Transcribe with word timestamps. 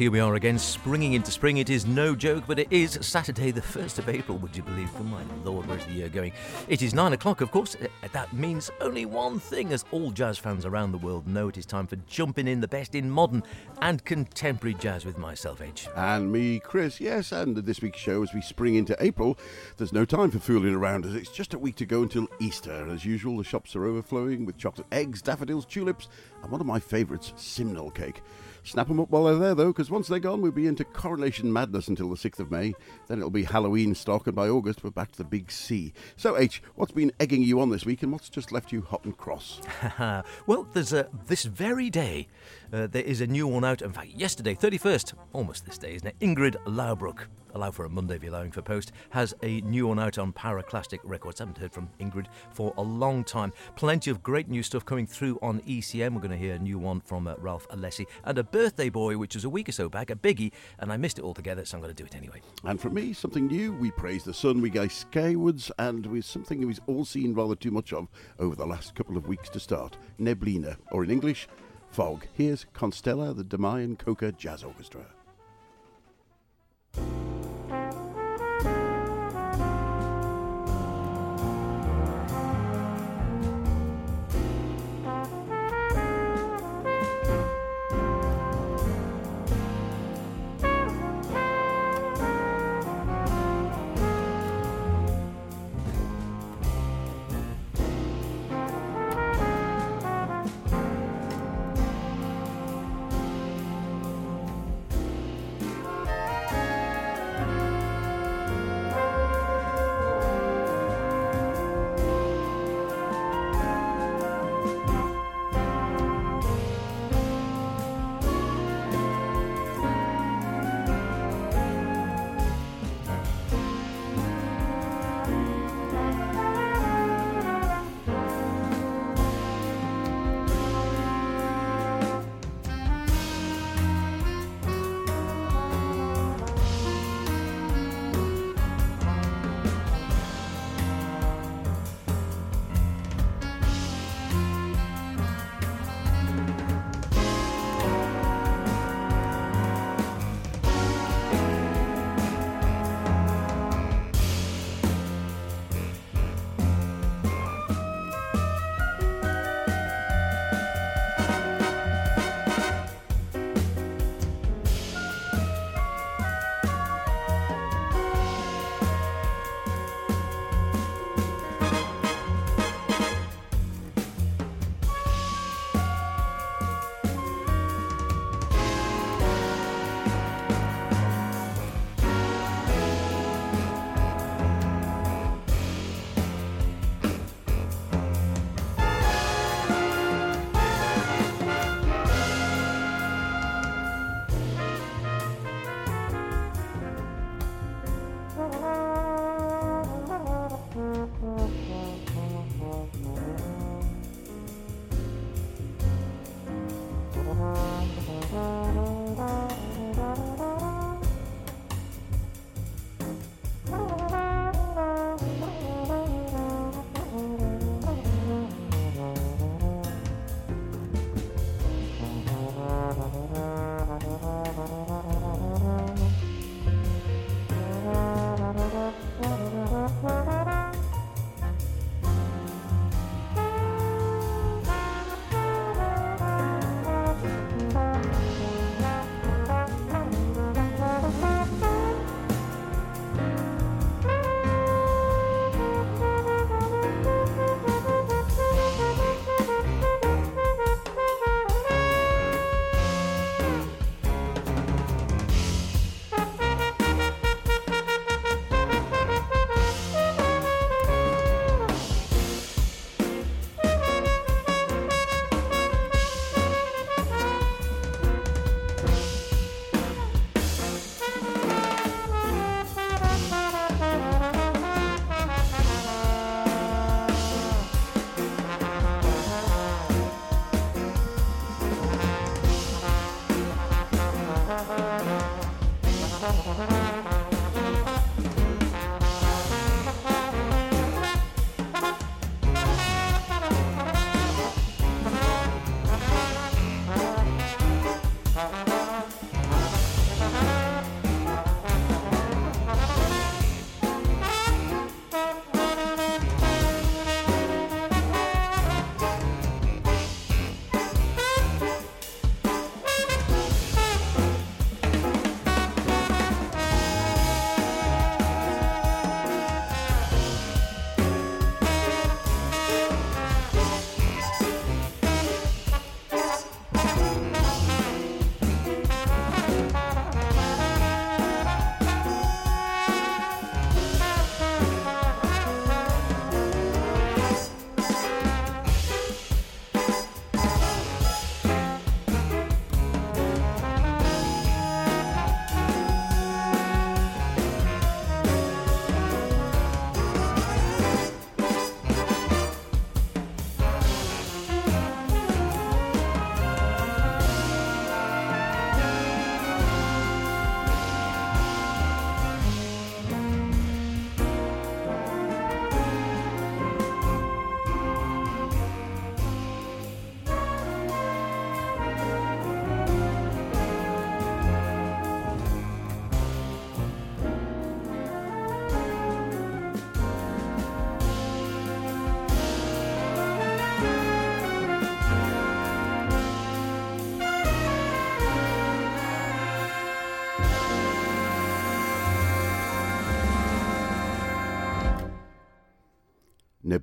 Here 0.00 0.10
we 0.10 0.18
are 0.18 0.36
again, 0.36 0.58
springing 0.58 1.12
into 1.12 1.30
spring. 1.30 1.58
It 1.58 1.68
is 1.68 1.84
no 1.84 2.14
joke, 2.14 2.44
but 2.46 2.58
it 2.58 2.68
is 2.70 2.98
Saturday, 3.02 3.50
the 3.50 3.60
1st 3.60 3.98
of 3.98 4.08
April, 4.08 4.38
would 4.38 4.56
you 4.56 4.62
believe? 4.62 4.88
Oh 4.98 5.02
my 5.02 5.22
lord, 5.44 5.66
where's 5.66 5.84
the 5.84 5.92
year 5.92 6.08
going? 6.08 6.32
It 6.68 6.80
is 6.80 6.94
9 6.94 7.12
o'clock, 7.12 7.42
of 7.42 7.50
course. 7.50 7.76
Uh, 7.76 8.08
That 8.14 8.32
means 8.32 8.70
only 8.80 9.04
one 9.04 9.38
thing, 9.38 9.74
as 9.74 9.84
all 9.90 10.10
jazz 10.10 10.38
fans 10.38 10.64
around 10.64 10.92
the 10.92 10.98
world 10.98 11.28
know 11.28 11.48
it 11.48 11.58
is 11.58 11.66
time 11.66 11.86
for 11.86 11.96
jumping 12.06 12.48
in 12.48 12.62
the 12.62 12.66
best 12.66 12.94
in 12.94 13.10
modern 13.10 13.42
and 13.82 14.02
contemporary 14.06 14.72
jazz 14.72 15.04
with 15.04 15.18
myself, 15.18 15.60
Edge. 15.60 15.86
And 15.94 16.32
me, 16.32 16.60
Chris, 16.60 16.98
yes, 16.98 17.30
and 17.30 17.54
this 17.54 17.82
week's 17.82 18.00
show, 18.00 18.22
as 18.22 18.32
we 18.32 18.40
spring 18.40 18.76
into 18.76 18.96
April, 19.00 19.36
there's 19.76 19.92
no 19.92 20.06
time 20.06 20.30
for 20.30 20.38
fooling 20.38 20.74
around 20.74 21.04
as 21.04 21.14
it's 21.14 21.30
just 21.30 21.52
a 21.52 21.58
week 21.58 21.76
to 21.76 21.84
go 21.84 22.04
until 22.04 22.26
Easter. 22.40 22.88
As 22.88 23.04
usual, 23.04 23.36
the 23.36 23.44
shops 23.44 23.76
are 23.76 23.84
overflowing 23.84 24.46
with 24.46 24.56
chocolate 24.56 24.86
eggs, 24.92 25.20
daffodils, 25.20 25.66
tulips, 25.66 26.08
and 26.42 26.50
one 26.50 26.62
of 26.62 26.66
my 26.66 26.80
favourites, 26.80 27.34
simnel 27.36 27.90
cake. 27.90 28.22
Snap 28.62 28.90
'em 28.90 29.00
up 29.00 29.10
while 29.10 29.24
they're 29.24 29.38
there, 29.38 29.54
though, 29.54 29.68
because 29.68 29.90
once 29.90 30.08
they're 30.08 30.18
gone, 30.18 30.40
we'll 30.40 30.52
be 30.52 30.66
into 30.66 30.84
coronation 30.84 31.52
madness 31.52 31.88
until 31.88 32.10
the 32.10 32.16
6th 32.16 32.40
of 32.40 32.50
May. 32.50 32.74
Then 33.08 33.18
it'll 33.18 33.30
be 33.30 33.44
Halloween 33.44 33.94
stock, 33.94 34.26
and 34.26 34.36
by 34.36 34.48
August, 34.48 34.84
we're 34.84 34.90
back 34.90 35.12
to 35.12 35.18
the 35.18 35.24
big 35.24 35.50
C. 35.50 35.92
So, 36.16 36.36
H, 36.36 36.62
what's 36.74 36.92
been 36.92 37.12
egging 37.18 37.42
you 37.42 37.60
on 37.60 37.70
this 37.70 37.84
week, 37.86 38.02
and 38.02 38.12
what's 38.12 38.28
just 38.28 38.52
left 38.52 38.72
you 38.72 38.82
hot 38.82 39.04
and 39.04 39.16
cross? 39.16 39.60
well, 40.46 40.66
there's 40.72 40.92
a 40.92 41.08
this 41.26 41.44
very 41.44 41.90
day, 41.90 42.28
uh, 42.72 42.86
there 42.86 43.02
is 43.02 43.20
a 43.20 43.26
new 43.26 43.46
one 43.46 43.64
out. 43.64 43.82
In 43.82 43.92
fact, 43.92 44.08
yesterday, 44.08 44.54
31st, 44.54 45.14
almost 45.32 45.66
this 45.66 45.78
day, 45.78 45.94
isn't 45.94 46.08
it? 46.08 46.18
Ingrid 46.20 46.56
Laubrock, 46.64 47.26
allow 47.54 47.70
for 47.70 47.84
a 47.84 47.88
Monday 47.88 48.16
if 48.16 48.22
you're 48.22 48.32
allowing 48.32 48.52
for 48.52 48.62
post, 48.62 48.92
has 49.10 49.34
a 49.42 49.60
new 49.62 49.86
one 49.86 49.98
out 49.98 50.18
on 50.18 50.32
Pyroclastic 50.32 50.98
Records. 51.04 51.40
I 51.40 51.44
haven't 51.44 51.58
heard 51.58 51.72
from 51.72 51.88
Ingrid 52.00 52.26
for 52.50 52.74
a 52.76 52.82
long 52.82 53.24
time. 53.24 53.52
Plenty 53.76 54.10
of 54.10 54.22
great 54.22 54.48
new 54.48 54.62
stuff 54.62 54.84
coming 54.84 55.06
through 55.06 55.38
on 55.42 55.60
ECM. 55.60 56.14
We're 56.14 56.20
going 56.20 56.30
to 56.30 56.36
hear 56.36 56.54
a 56.54 56.58
new 56.58 56.78
one 56.78 57.00
from 57.00 57.26
uh, 57.26 57.34
Ralph 57.38 57.68
Alessi 57.68 58.06
and 58.24 58.38
a 58.38 58.44
birthday 58.44 58.88
boy, 58.88 59.18
which 59.18 59.34
was 59.34 59.44
a 59.44 59.50
week 59.50 59.68
or 59.68 59.72
so 59.72 59.88
back, 59.88 60.10
a 60.10 60.16
biggie, 60.16 60.52
and 60.78 60.92
I 60.92 60.96
missed 60.96 61.18
it 61.18 61.24
altogether, 61.24 61.64
so 61.64 61.76
I'm 61.76 61.82
going 61.82 61.94
to 61.94 62.02
do 62.02 62.06
it 62.06 62.16
anyway. 62.16 62.40
And 62.64 62.80
for 62.80 62.90
me, 62.90 63.12
something 63.12 63.46
new. 63.46 63.72
We 63.72 63.90
praise 63.90 64.24
the 64.24 64.34
sun, 64.34 64.60
we 64.60 64.70
go 64.70 64.88
skywards, 64.88 65.70
and 65.78 66.06
with 66.06 66.24
something 66.24 66.66
we've 66.66 66.80
all 66.86 67.04
seen 67.04 67.34
rather 67.34 67.54
too 67.54 67.70
much 67.70 67.92
of 67.92 68.08
over 68.38 68.54
the 68.54 68.66
last 68.66 68.94
couple 68.94 69.16
of 69.16 69.28
weeks 69.28 69.48
to 69.50 69.60
start. 69.60 69.96
Neblina, 70.18 70.76
or 70.92 71.04
in 71.04 71.10
English, 71.10 71.48
fog. 71.90 72.26
Here's 72.32 72.66
Constella, 72.74 73.36
the 73.36 73.44
Damayan 73.44 73.98
Coca 73.98 74.32
Jazz 74.32 74.62
Orchestra. 74.64 75.06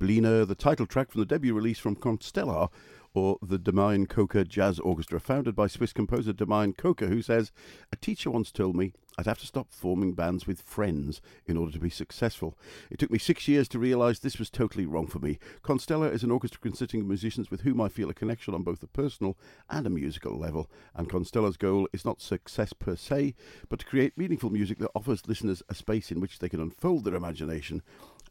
The 0.08 0.56
title 0.58 0.86
track 0.86 1.12
from 1.12 1.20
the 1.20 1.26
debut 1.26 1.54
release 1.54 1.80
from 1.80 1.98
Constellar, 1.98 2.70
or 3.14 3.38
the 3.42 3.60
Demian 3.60 4.08
Coca 4.08 4.46
Jazz 4.46 4.80
Orchestra, 4.80 5.20
founded 5.20 5.54
by 5.54 5.68
Swiss 5.68 5.92
composer 5.92 6.32
Demian 6.32 6.78
Coca, 6.78 7.08
who 7.08 7.22
says, 7.22 7.52
A 7.92 7.98
teacher 7.98 8.32
once 8.32 8.50
told 8.50 8.78
me 8.78 8.94
I'd 9.18 9.26
have 9.26 9.40
to 9.40 9.46
stop 9.46 9.68
forming 9.70 10.14
bands 10.14 10.48
with 10.48 10.62
friends 10.62 11.20
in 11.46 11.58
order 11.58 11.74
to 11.74 11.80
be 11.80 11.90
successful. 11.90 12.58
It 12.90 13.00
took 13.00 13.12
me 13.12 13.20
six 13.20 13.50
years 13.50 13.68
to 13.68 13.80
realise 13.80 14.20
this 14.20 14.40
was 14.40 14.50
totally 14.50 14.86
wrong 14.86 15.08
for 15.08 15.20
me. 15.20 15.40
Constellar 15.62 16.10
is 16.10 16.24
an 16.24 16.32
orchestra 16.32 16.62
consisting 16.62 17.02
of 17.02 17.08
musicians 17.08 17.52
with 17.52 17.62
whom 17.62 17.82
I 17.82 17.90
feel 17.90 18.10
a 18.10 18.14
connection 18.14 18.54
on 18.54 18.64
both 18.64 18.82
a 18.84 18.88
personal 18.88 19.38
and 19.70 19.86
a 19.86 19.90
musical 19.90 20.40
level, 20.40 20.70
and 20.96 21.10
Constellar's 21.10 21.58
goal 21.58 21.90
is 21.92 22.06
not 22.06 22.22
success 22.22 22.72
per 22.72 22.96
se, 22.96 23.36
but 23.68 23.80
to 23.80 23.86
create 23.86 24.18
meaningful 24.18 24.52
music 24.52 24.80
that 24.80 24.92
offers 24.96 25.28
listeners 25.28 25.62
a 25.68 25.76
space 25.76 26.14
in 26.14 26.22
which 26.22 26.40
they 26.40 26.48
can 26.48 26.62
unfold 26.62 27.04
their 27.04 27.16
imagination 27.16 27.82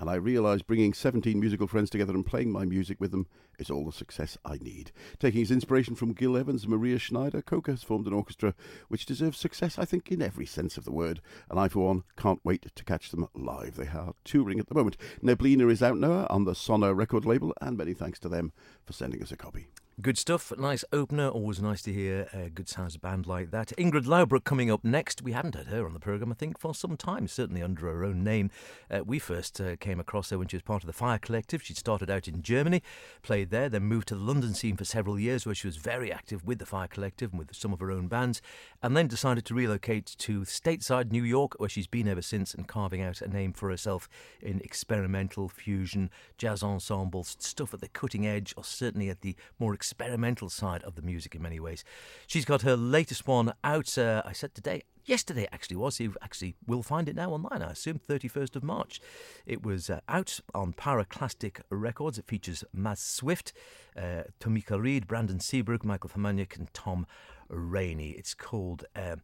and 0.00 0.10
I 0.10 0.14
realise 0.14 0.62
bringing 0.62 0.92
17 0.92 1.38
musical 1.38 1.66
friends 1.66 1.90
together 1.90 2.14
and 2.14 2.24
playing 2.24 2.52
my 2.52 2.64
music 2.64 3.00
with 3.00 3.10
them 3.10 3.26
is 3.58 3.70
all 3.70 3.84
the 3.84 3.92
success 3.92 4.36
I 4.44 4.56
need. 4.56 4.92
Taking 5.18 5.40
his 5.40 5.50
inspiration 5.50 5.94
from 5.94 6.12
Gil 6.12 6.36
Evans 6.36 6.64
and 6.64 6.72
Maria 6.72 6.98
Schneider, 6.98 7.42
Coca 7.42 7.70
has 7.72 7.82
formed 7.82 8.06
an 8.06 8.12
orchestra 8.12 8.54
which 8.88 9.06
deserves 9.06 9.38
success, 9.38 9.78
I 9.78 9.84
think, 9.84 10.10
in 10.10 10.22
every 10.22 10.46
sense 10.46 10.76
of 10.76 10.84
the 10.84 10.92
word, 10.92 11.20
and 11.48 11.58
I, 11.58 11.68
for 11.68 11.86
one, 11.86 12.04
can't 12.16 12.40
wait 12.44 12.66
to 12.74 12.84
catch 12.84 13.10
them 13.10 13.28
live. 13.34 13.76
They 13.76 13.88
are 13.88 14.14
touring 14.24 14.58
at 14.58 14.68
the 14.68 14.74
moment. 14.74 14.96
Neblina 15.22 15.70
is 15.70 15.82
out 15.82 15.98
now 15.98 16.26
on 16.28 16.44
the 16.44 16.54
Sonor 16.54 16.94
record 16.94 17.24
label, 17.24 17.54
and 17.60 17.76
many 17.76 17.94
thanks 17.94 18.18
to 18.20 18.28
them 18.28 18.52
for 18.84 18.92
sending 18.92 19.22
us 19.22 19.32
a 19.32 19.36
copy. 19.36 19.68
Good 20.02 20.18
stuff. 20.18 20.52
Nice 20.58 20.84
opener. 20.92 21.30
Always 21.30 21.62
nice 21.62 21.80
to 21.80 21.92
hear 21.92 22.28
a 22.34 22.50
good 22.50 22.68
sounds 22.68 22.98
band 22.98 23.26
like 23.26 23.50
that. 23.50 23.72
Ingrid 23.78 24.04
Laubrock 24.04 24.44
coming 24.44 24.70
up 24.70 24.84
next. 24.84 25.22
We 25.22 25.32
hadn't 25.32 25.54
heard 25.54 25.68
her 25.68 25.86
on 25.86 25.94
the 25.94 26.00
programme, 26.00 26.30
I 26.30 26.34
think, 26.34 26.58
for 26.58 26.74
some 26.74 26.98
time, 26.98 27.26
certainly 27.28 27.62
under 27.62 27.86
her 27.86 28.04
own 28.04 28.22
name. 28.22 28.50
Uh, 28.90 29.04
we 29.06 29.18
first 29.18 29.58
uh, 29.58 29.76
came 29.76 29.98
across 29.98 30.28
her 30.28 30.36
when 30.36 30.48
she 30.48 30.56
was 30.56 30.62
part 30.62 30.82
of 30.82 30.86
the 30.86 30.92
Fire 30.92 31.18
Collective. 31.18 31.62
She 31.62 31.72
started 31.72 32.10
out 32.10 32.28
in 32.28 32.42
Germany, 32.42 32.82
played 33.22 33.48
there, 33.48 33.70
then 33.70 33.84
moved 33.84 34.08
to 34.08 34.16
the 34.16 34.22
London 34.22 34.52
scene 34.52 34.76
for 34.76 34.84
several 34.84 35.18
years, 35.18 35.46
where 35.46 35.54
she 35.54 35.66
was 35.66 35.76
very 35.76 36.12
active 36.12 36.44
with 36.44 36.58
the 36.58 36.66
Fire 36.66 36.88
Collective 36.88 37.30
and 37.30 37.38
with 37.38 37.56
some 37.56 37.72
of 37.72 37.80
her 37.80 37.90
own 37.90 38.06
bands, 38.06 38.42
and 38.82 38.94
then 38.94 39.06
decided 39.06 39.46
to 39.46 39.54
relocate 39.54 40.14
to 40.18 40.40
stateside 40.42 41.10
New 41.10 41.24
York, 41.24 41.54
where 41.56 41.70
she's 41.70 41.86
been 41.86 42.06
ever 42.06 42.20
since 42.20 42.52
and 42.52 42.68
carving 42.68 43.00
out 43.00 43.22
a 43.22 43.28
name 43.28 43.54
for 43.54 43.70
herself 43.70 44.10
in 44.42 44.60
experimental 44.60 45.48
fusion, 45.48 46.10
jazz 46.36 46.62
ensembles, 46.62 47.34
stuff 47.40 47.72
at 47.72 47.80
the 47.80 47.88
cutting 47.88 48.26
edge, 48.26 48.52
or 48.58 48.62
certainly 48.62 49.08
at 49.08 49.22
the 49.22 49.34
more 49.58 49.72
experimental 49.86 50.48
side 50.48 50.82
of 50.82 50.96
the 50.96 51.02
music 51.02 51.34
in 51.34 51.42
many 51.42 51.60
ways. 51.60 51.84
She's 52.26 52.44
got 52.44 52.62
her 52.62 52.76
latest 52.76 53.26
one 53.26 53.52
out, 53.62 53.96
uh, 53.96 54.22
I 54.24 54.32
said 54.32 54.54
today, 54.54 54.82
yesterday 55.04 55.46
actually 55.52 55.76
was. 55.76 56.00
You 56.00 56.14
actually 56.20 56.56
will 56.66 56.82
find 56.82 57.08
it 57.08 57.14
now 57.14 57.30
online, 57.30 57.62
I 57.62 57.70
assume, 57.70 58.00
31st 58.08 58.56
of 58.56 58.64
March. 58.64 59.00
It 59.46 59.64
was 59.64 59.88
uh, 59.88 60.00
out 60.08 60.40
on 60.54 60.72
Pyroclastic 60.72 61.60
Records. 61.70 62.18
It 62.18 62.26
features 62.26 62.64
Maz 62.76 62.98
Swift, 62.98 63.52
uh, 63.96 64.24
Tomeka 64.40 64.80
Reid, 64.80 65.06
Brandon 65.06 65.38
Seabrook, 65.38 65.84
Michael 65.84 66.10
Formanek, 66.10 66.56
and 66.56 66.72
Tom 66.74 67.06
Rainey. 67.48 68.10
It's 68.10 68.34
called 68.34 68.84
uh, 68.96 69.16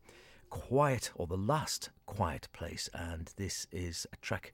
Quiet, 0.49 1.11
or 1.17 1.27
The 1.27 1.37
Last 1.37 1.91
Quiet 2.07 2.47
Place, 2.53 2.89
and 2.95 3.33
this 3.37 3.67
is 3.73 4.07
a 4.13 4.17
track 4.17 4.53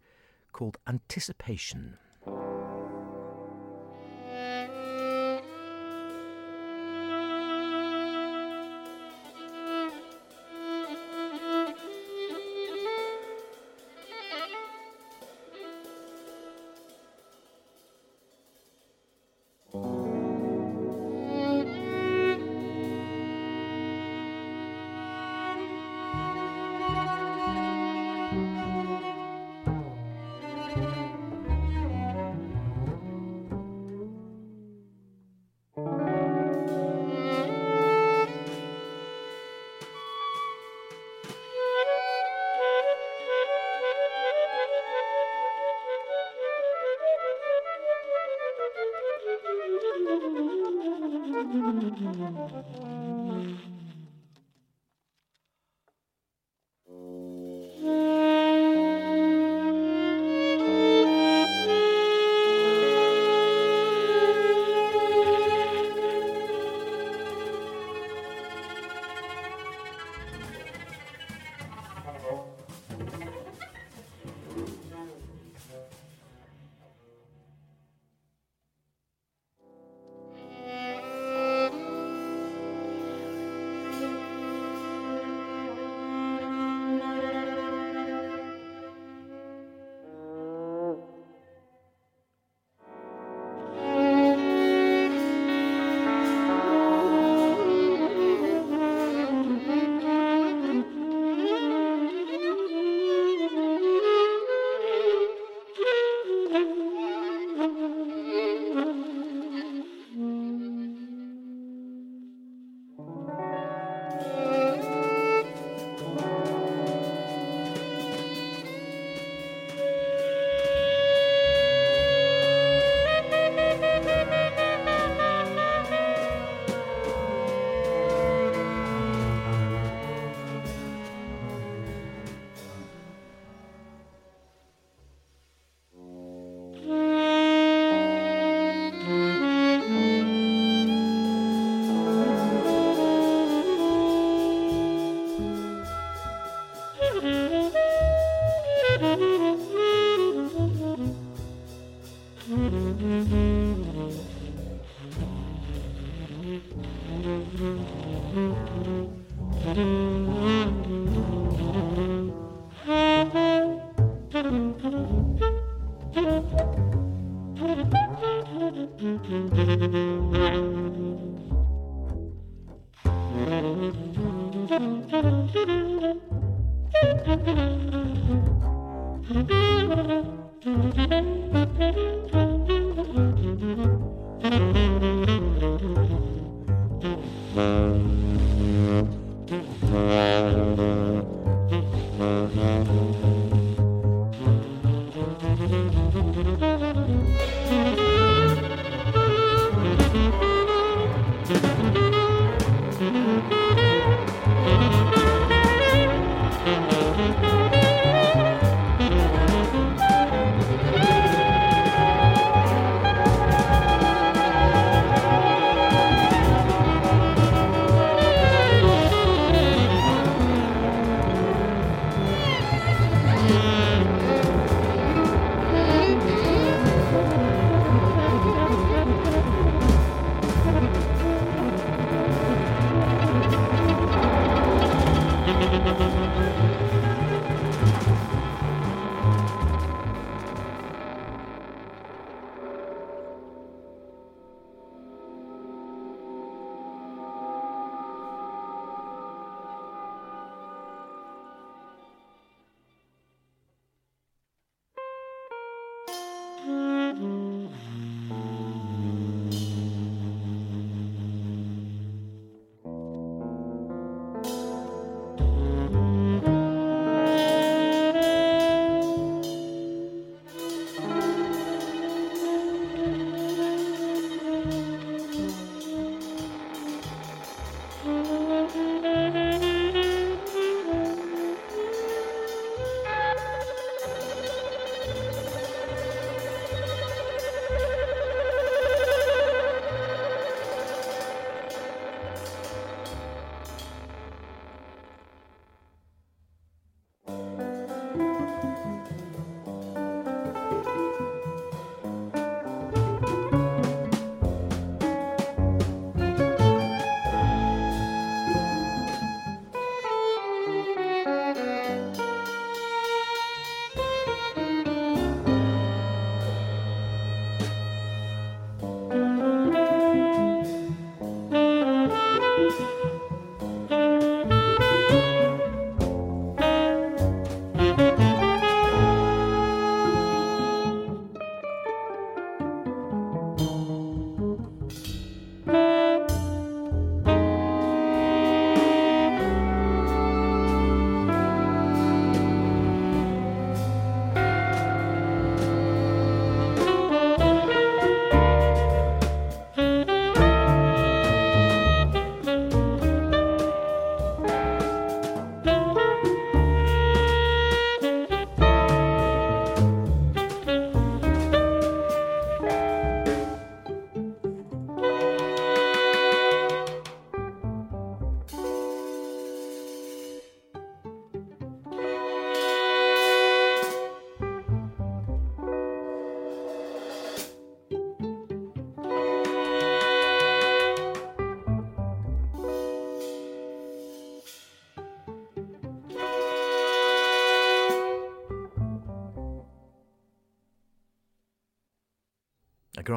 called 0.53 0.79
Anticipation. 0.87 1.99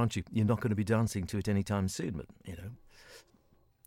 Grant 0.01 0.15
you, 0.15 0.23
you're 0.31 0.45
not 0.45 0.59
going 0.59 0.71
to 0.71 0.75
be 0.75 0.83
dancing 0.83 1.25
to 1.27 1.37
it 1.37 1.47
anytime 1.47 1.87
soon, 1.87 2.11
but, 2.11 2.25
you 2.43 2.53
know, 2.53 2.71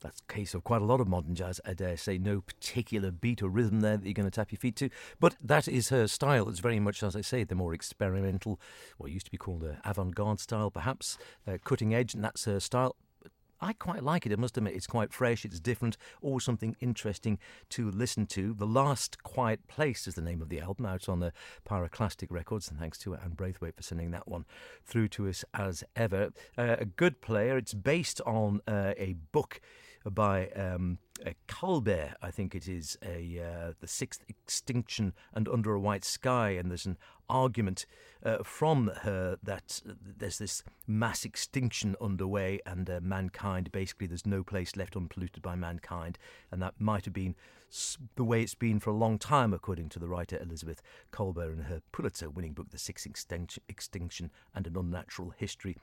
that's 0.00 0.20
the 0.20 0.32
case 0.32 0.54
of 0.54 0.62
quite 0.62 0.80
a 0.80 0.84
lot 0.84 1.00
of 1.00 1.08
modern 1.08 1.34
jazz. 1.34 1.60
I 1.64 1.74
dare 1.74 1.96
say 1.96 2.18
no 2.18 2.40
particular 2.40 3.10
beat 3.10 3.42
or 3.42 3.48
rhythm 3.48 3.80
there 3.80 3.96
that 3.96 4.04
you're 4.04 4.14
going 4.14 4.30
to 4.30 4.30
tap 4.30 4.52
your 4.52 4.58
feet 4.58 4.76
to, 4.76 4.90
but 5.18 5.34
that 5.42 5.66
is 5.66 5.88
her 5.88 6.06
style. 6.06 6.48
It's 6.48 6.60
very 6.60 6.78
much, 6.78 7.02
as 7.02 7.16
I 7.16 7.20
say, 7.20 7.42
the 7.42 7.56
more 7.56 7.74
experimental, 7.74 8.60
what 8.96 9.10
used 9.10 9.26
to 9.26 9.32
be 9.32 9.38
called 9.38 9.64
uh, 9.64 9.80
avant-garde 9.84 10.38
style, 10.38 10.70
perhaps 10.70 11.18
uh, 11.48 11.58
cutting 11.64 11.92
edge, 11.92 12.14
and 12.14 12.22
that's 12.22 12.44
her 12.44 12.60
style. 12.60 12.94
I 13.60 13.72
quite 13.72 14.02
like 14.02 14.26
it, 14.26 14.32
I 14.32 14.36
must 14.36 14.56
admit. 14.56 14.74
It's 14.74 14.86
quite 14.86 15.12
fresh, 15.12 15.44
it's 15.44 15.60
different, 15.60 15.96
always 16.22 16.44
something 16.44 16.76
interesting 16.80 17.38
to 17.70 17.90
listen 17.90 18.26
to. 18.26 18.54
The 18.54 18.66
Last 18.66 19.22
Quiet 19.22 19.66
Place 19.68 20.06
is 20.06 20.14
the 20.14 20.22
name 20.22 20.42
of 20.42 20.48
the 20.48 20.60
album, 20.60 20.86
out 20.86 21.08
on 21.08 21.20
the 21.20 21.32
Pyroclastic 21.68 22.30
Records, 22.30 22.68
and 22.68 22.78
thanks 22.78 22.98
to 22.98 23.14
Anne 23.14 23.34
Braithwaite 23.34 23.76
for 23.76 23.82
sending 23.82 24.10
that 24.10 24.28
one 24.28 24.44
through 24.84 25.08
to 25.08 25.28
us 25.28 25.44
as 25.54 25.84
ever. 25.96 26.30
Uh, 26.58 26.76
a 26.78 26.84
good 26.84 27.20
player. 27.20 27.56
It's 27.56 27.74
based 27.74 28.20
on 28.22 28.60
uh, 28.66 28.94
a 28.96 29.14
book 29.32 29.60
by 30.10 30.48
um, 30.48 30.98
Kolbert, 31.48 32.14
I 32.20 32.30
think 32.30 32.54
it 32.54 32.68
is, 32.68 32.98
a 33.02 33.40
uh, 33.40 33.72
the 33.80 33.86
sixth 33.86 34.22
extinction 34.28 35.14
and 35.32 35.48
under 35.48 35.74
a 35.74 35.80
white 35.80 36.04
sky, 36.04 36.50
and 36.50 36.70
there's 36.70 36.86
an 36.86 36.98
argument 37.28 37.86
uh, 38.24 38.38
from 38.42 38.90
her 39.02 39.38
that 39.42 39.80
there's 40.18 40.38
this 40.38 40.62
mass 40.86 41.24
extinction 41.24 41.96
underway, 42.00 42.60
and 42.66 42.90
uh, 42.90 43.00
mankind 43.02 43.72
basically 43.72 44.06
there's 44.06 44.26
no 44.26 44.42
place 44.42 44.76
left 44.76 44.96
unpolluted 44.96 45.42
by 45.42 45.54
mankind, 45.54 46.18
and 46.50 46.60
that 46.60 46.74
might 46.78 47.04
have 47.04 47.14
been 47.14 47.34
the 48.14 48.24
way 48.24 48.42
it's 48.42 48.54
been 48.54 48.78
for 48.78 48.90
a 48.90 48.96
long 48.96 49.18
time, 49.18 49.52
according 49.52 49.88
to 49.88 49.98
the 49.98 50.08
writer 50.08 50.38
Elizabeth 50.40 50.80
Kolbert 51.10 51.52
in 51.52 51.64
her 51.64 51.80
Pulitzer-winning 51.92 52.52
book 52.52 52.70
*The 52.70 52.78
Sixth 52.78 53.06
Extinction 53.68 54.30
and 54.54 54.66
an 54.66 54.76
Unnatural 54.76 55.30
History*. 55.36 55.76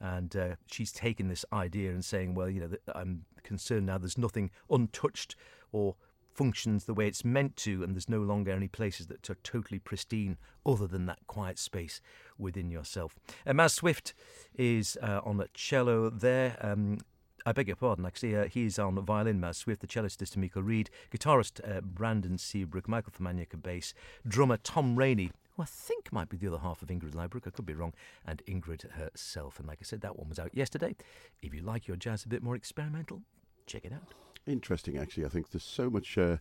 And 0.00 0.34
uh, 0.36 0.56
she's 0.70 0.92
taken 0.92 1.28
this 1.28 1.44
idea 1.52 1.90
and 1.90 2.04
saying, 2.04 2.34
well, 2.34 2.48
you 2.48 2.60
know, 2.60 2.70
I'm 2.94 3.24
concerned 3.42 3.86
now 3.86 3.98
there's 3.98 4.18
nothing 4.18 4.50
untouched 4.70 5.34
or 5.72 5.96
functions 6.38 6.84
the 6.84 6.94
way 6.94 7.08
it's 7.08 7.24
meant 7.24 7.56
to, 7.56 7.82
and 7.82 7.96
there's 7.96 8.08
no 8.08 8.20
longer 8.20 8.52
any 8.52 8.68
places 8.68 9.08
that 9.08 9.28
are 9.28 9.34
totally 9.42 9.80
pristine 9.80 10.36
other 10.64 10.86
than 10.86 11.06
that 11.06 11.18
quiet 11.26 11.58
space 11.58 12.00
within 12.38 12.70
yourself. 12.70 13.16
Uh, 13.44 13.50
Maz 13.50 13.72
Swift 13.72 14.14
is 14.54 14.96
uh, 15.02 15.20
on 15.24 15.38
the 15.38 15.48
cello 15.52 16.10
there. 16.10 16.56
Um, 16.60 16.98
I 17.44 17.52
beg 17.52 17.66
your 17.66 17.76
pardon, 17.76 18.06
actually. 18.06 18.36
Uh, 18.36 18.44
he's 18.44 18.78
on 18.78 19.04
violin, 19.04 19.40
Maz 19.40 19.56
Swift. 19.56 19.80
The 19.80 19.88
cellist 19.88 20.22
is 20.22 20.30
Tomeka 20.30 20.64
Reid. 20.64 20.90
Guitarist 21.10 21.60
uh, 21.68 21.80
Brandon 21.80 22.38
Seabrook. 22.38 22.86
Michael 22.86 23.12
Formanek 23.18 23.60
bass. 23.60 23.92
Drummer 24.26 24.58
Tom 24.58 24.94
Rainey, 24.94 25.32
who 25.58 25.62
I 25.62 25.66
think 25.66 26.12
might 26.12 26.28
be 26.28 26.36
the 26.36 26.48
other 26.48 26.58
half 26.58 26.82
of 26.82 26.88
Ingrid 26.88 27.12
Laubrock. 27.14 27.46
I 27.46 27.50
could 27.50 27.66
be 27.66 27.74
wrong. 27.74 27.92
And 28.24 28.42
Ingrid 28.46 28.90
herself. 28.92 29.58
And 29.58 29.68
like 29.68 29.78
I 29.82 29.84
said, 29.84 30.00
that 30.00 30.16
one 30.16 30.28
was 30.28 30.38
out 30.38 30.54
yesterday. 30.54 30.94
If 31.42 31.52
you 31.52 31.60
like 31.62 31.86
your 31.86 31.96
jazz 31.96 32.24
a 32.24 32.28
bit 32.28 32.42
more 32.42 32.56
experimental, 32.56 33.22
check 33.66 33.84
it 33.84 33.92
out. 33.92 34.14
Interesting, 34.48 34.96
actually. 34.96 35.26
I 35.26 35.28
think 35.28 35.50
there's 35.50 35.62
so 35.62 35.90
much 35.90 36.16
uh, 36.16 36.38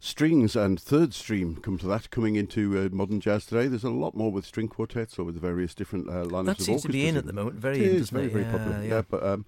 strings 0.00 0.56
and 0.56 0.80
third 0.80 1.12
stream 1.12 1.56
come 1.56 1.76
to 1.78 1.86
that 1.88 2.10
coming 2.10 2.36
into 2.36 2.78
uh, 2.78 2.88
modern 2.90 3.20
jazz 3.20 3.44
today. 3.44 3.66
There's 3.66 3.84
a 3.84 3.90
lot 3.90 4.16
more 4.16 4.32
with 4.32 4.46
string 4.46 4.66
quartets 4.66 5.18
or 5.18 5.24
with 5.24 5.38
various 5.38 5.74
different 5.74 6.08
uh, 6.08 6.24
lineups 6.24 6.46
that 6.46 6.62
seems 6.62 6.82
to 6.82 6.88
be 6.88 7.06
in 7.06 7.18
at 7.18 7.26
the 7.26 7.34
moment. 7.34 7.56
Very, 7.56 7.84
it 7.84 7.90
in, 7.90 7.96
is 7.96 8.08
very, 8.08 8.28
very 8.28 8.44
yeah, 8.44 8.50
popular. 8.50 8.82
Yeah, 8.82 8.88
yeah 8.88 9.02
but 9.02 9.22
um, 9.22 9.44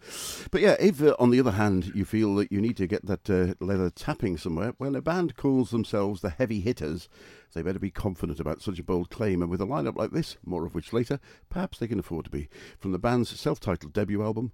but 0.50 0.60
yeah, 0.60 0.76
if 0.78 1.02
uh, 1.02 1.16
on 1.18 1.30
the 1.30 1.40
other 1.40 1.52
hand 1.52 1.90
you 1.94 2.04
feel 2.04 2.34
that 2.34 2.52
you 2.52 2.60
need 2.60 2.76
to 2.76 2.86
get 2.86 3.06
that 3.06 3.30
uh, 3.30 3.54
leather 3.64 3.88
tapping 3.88 4.36
somewhere, 4.36 4.74
well, 4.78 4.94
a 4.94 5.00
band 5.00 5.36
calls 5.36 5.70
themselves 5.70 6.20
the 6.20 6.30
Heavy 6.30 6.60
Hitters. 6.60 7.08
They 7.54 7.62
better 7.62 7.78
be 7.78 7.90
confident 7.90 8.38
about 8.38 8.60
such 8.60 8.78
a 8.78 8.84
bold 8.84 9.08
claim, 9.08 9.40
and 9.40 9.50
with 9.50 9.62
a 9.62 9.66
lineup 9.66 9.96
like 9.96 10.10
this, 10.10 10.36
more 10.44 10.66
of 10.66 10.74
which 10.74 10.92
later, 10.92 11.18
perhaps 11.48 11.78
they 11.78 11.88
can 11.88 11.98
afford 11.98 12.26
to 12.26 12.30
be. 12.30 12.48
From 12.78 12.92
the 12.92 12.98
band's 12.98 13.30
self-titled 13.40 13.94
debut 13.94 14.22
album, 14.22 14.52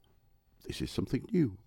this 0.64 0.80
is 0.80 0.92
something 0.92 1.26
new. 1.32 1.58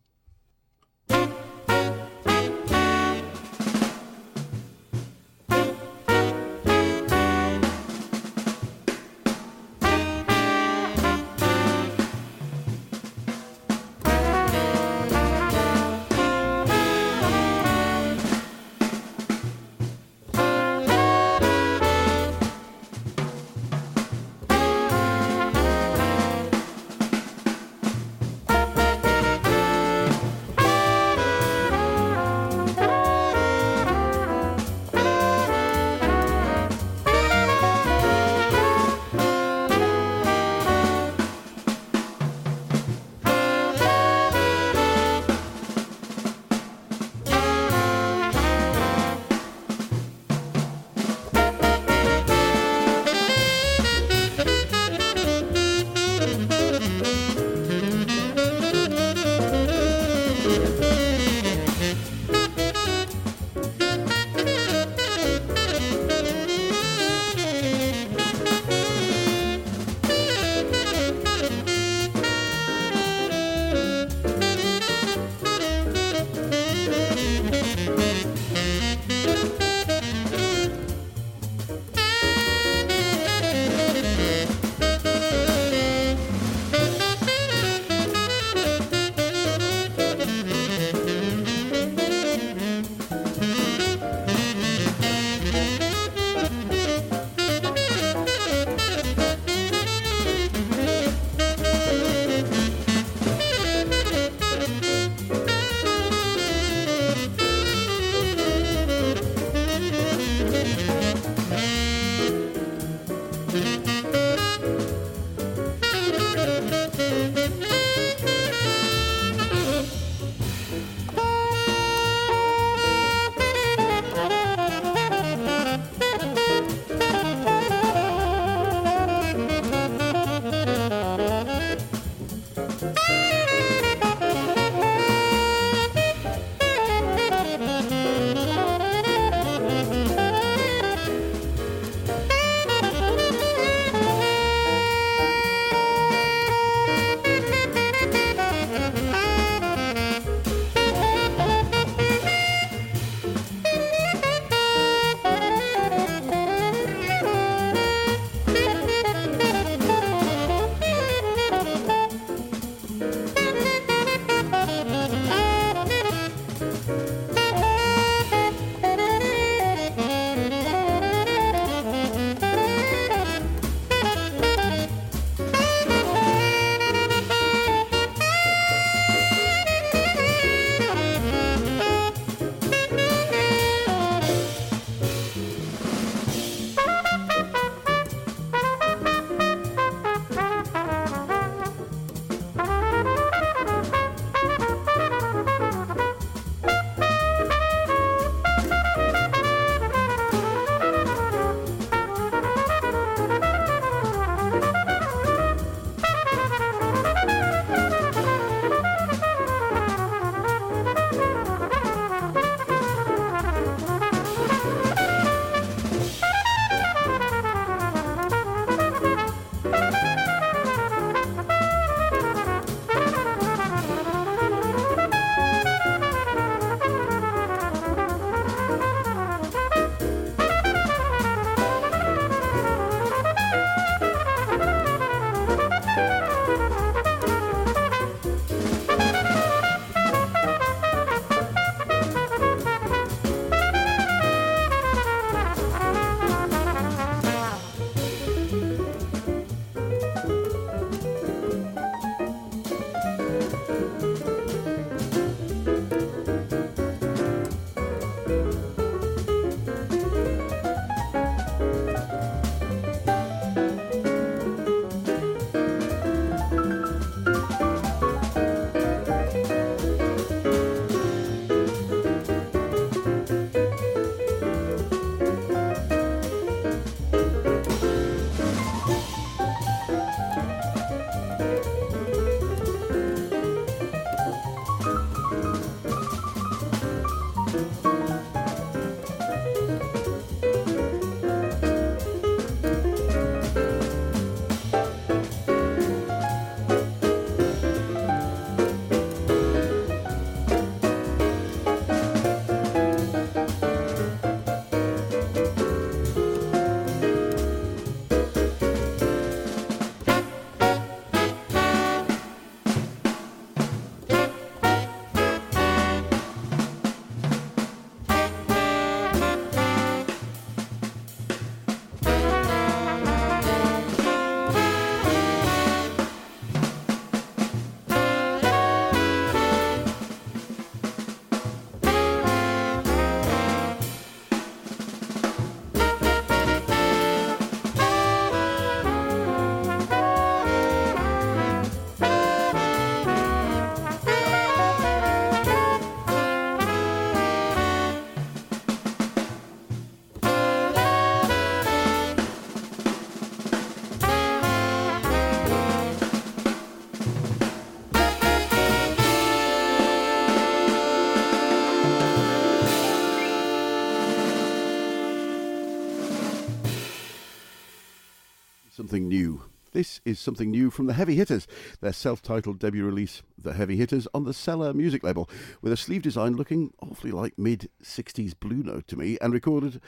Something 368.91 369.07
new. 369.07 369.41
This 369.71 370.01
is 370.03 370.19
something 370.19 370.51
new 370.51 370.69
from 370.69 370.87
the 370.87 370.91
Heavy 370.91 371.15
Hitters, 371.15 371.47
their 371.79 371.93
self 371.93 372.21
titled 372.21 372.59
debut 372.59 372.83
release, 372.83 373.21
The 373.41 373.53
Heavy 373.53 373.77
Hitters, 373.77 374.05
on 374.13 374.25
the 374.25 374.33
Cellar 374.33 374.73
music 374.73 375.01
label, 375.01 375.29
with 375.61 375.71
a 375.71 375.77
sleeve 375.77 376.01
design 376.01 376.35
looking 376.35 376.73
awfully 376.81 377.13
like 377.13 377.39
mid 377.39 377.69
60s 377.81 378.37
Blue 378.37 378.63
Note 378.63 378.89
to 378.89 378.97
me, 378.97 379.17
and 379.21 379.31
recorded 379.31 379.79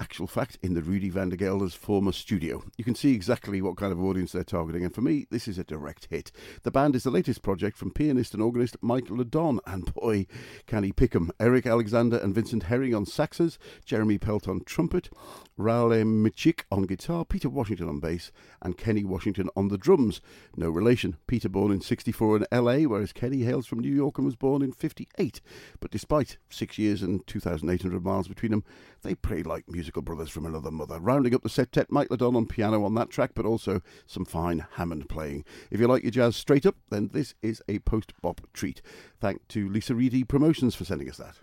actual 0.00 0.26
fact, 0.26 0.58
in 0.62 0.74
the 0.74 0.82
Rudy 0.82 1.10
van 1.10 1.28
der 1.28 1.36
Gelder's 1.36 1.74
former 1.74 2.12
studio. 2.12 2.62
You 2.76 2.84
can 2.84 2.94
see 2.94 3.14
exactly 3.14 3.62
what 3.62 3.76
kind 3.76 3.92
of 3.92 4.00
audience 4.00 4.32
they're 4.32 4.44
targeting, 4.44 4.84
and 4.84 4.94
for 4.94 5.00
me, 5.00 5.26
this 5.30 5.48
is 5.48 5.58
a 5.58 5.64
direct 5.64 6.08
hit. 6.10 6.30
The 6.62 6.70
band 6.70 6.94
is 6.96 7.04
the 7.04 7.10
latest 7.10 7.42
project 7.42 7.76
from 7.76 7.92
pianist 7.92 8.34
and 8.34 8.42
organist 8.42 8.76
Mike 8.82 9.10
LeDonne, 9.10 9.60
and 9.66 9.92
boy, 9.94 10.26
can 10.66 10.84
he 10.84 10.92
pick 10.92 11.14
'em. 11.14 11.30
Eric 11.40 11.66
Alexander 11.66 12.16
and 12.18 12.34
Vincent 12.34 12.64
Herring 12.64 12.94
on 12.94 13.06
saxes, 13.06 13.58
Jeremy 13.84 14.18
Pelt 14.18 14.48
on 14.48 14.60
trumpet, 14.64 15.10
Raul 15.58 16.04
Michik 16.04 16.64
on 16.70 16.82
guitar, 16.82 17.24
Peter 17.24 17.48
Washington 17.48 17.88
on 17.88 17.98
bass, 18.00 18.30
and 18.62 18.76
Kenny 18.76 19.04
Washington 19.04 19.48
on 19.56 19.68
the 19.68 19.78
drums. 19.78 20.20
No 20.56 20.70
relation. 20.70 21.16
Peter 21.26 21.48
born 21.48 21.72
in 21.72 21.80
64 21.80 22.36
in 22.36 22.46
LA, 22.52 22.84
whereas 22.84 23.12
Kenny 23.12 23.42
hails 23.42 23.66
from 23.66 23.80
New 23.80 23.92
York 23.92 24.18
and 24.18 24.24
was 24.24 24.36
born 24.36 24.62
in 24.62 24.72
58. 24.72 25.40
But 25.80 25.90
despite 25.90 26.38
six 26.48 26.78
years 26.78 27.02
and 27.02 27.26
2,800 27.26 28.04
miles 28.04 28.28
between 28.28 28.52
them, 28.52 28.64
they 29.02 29.14
play 29.14 29.42
like 29.42 29.64
musical 29.78 30.02
brothers 30.02 30.28
from 30.28 30.44
another 30.44 30.72
mother. 30.72 30.98
Rounding 30.98 31.32
up 31.36 31.44
the 31.44 31.48
septet, 31.48 31.86
Mike 31.88 32.10
LeDonne 32.10 32.34
on 32.34 32.46
piano 32.46 32.84
on 32.84 32.94
that 32.96 33.10
track, 33.10 33.30
but 33.32 33.46
also 33.46 33.80
some 34.06 34.24
fine 34.24 34.66
Hammond 34.72 35.08
playing. 35.08 35.44
If 35.70 35.78
you 35.78 35.86
like 35.86 36.02
your 36.02 36.10
jazz 36.10 36.34
straight 36.34 36.66
up, 36.66 36.74
then 36.90 37.10
this 37.12 37.36
is 37.42 37.62
a 37.68 37.78
post 37.78 38.12
bop 38.20 38.40
treat. 38.52 38.82
Thank 39.20 39.46
to 39.48 39.68
Lisa 39.68 39.94
Reedy 39.94 40.24
Promotions 40.24 40.74
for 40.74 40.84
sending 40.84 41.08
us 41.08 41.18
that. 41.18 41.36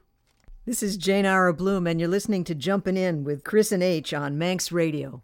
This 0.65 0.83
is 0.83 0.97
Jane 0.97 1.25
Ira 1.25 1.53
Bloom, 1.53 1.87
and 1.87 1.97
you're 1.97 2.09
listening 2.09 2.43
to 2.43 2.53
Jumpin' 2.53 2.97
In 2.97 3.23
with 3.23 3.45
Chris 3.45 3.71
and 3.71 3.81
H 3.81 4.13
on 4.13 4.37
Manx 4.37 4.69
Radio. 4.69 5.23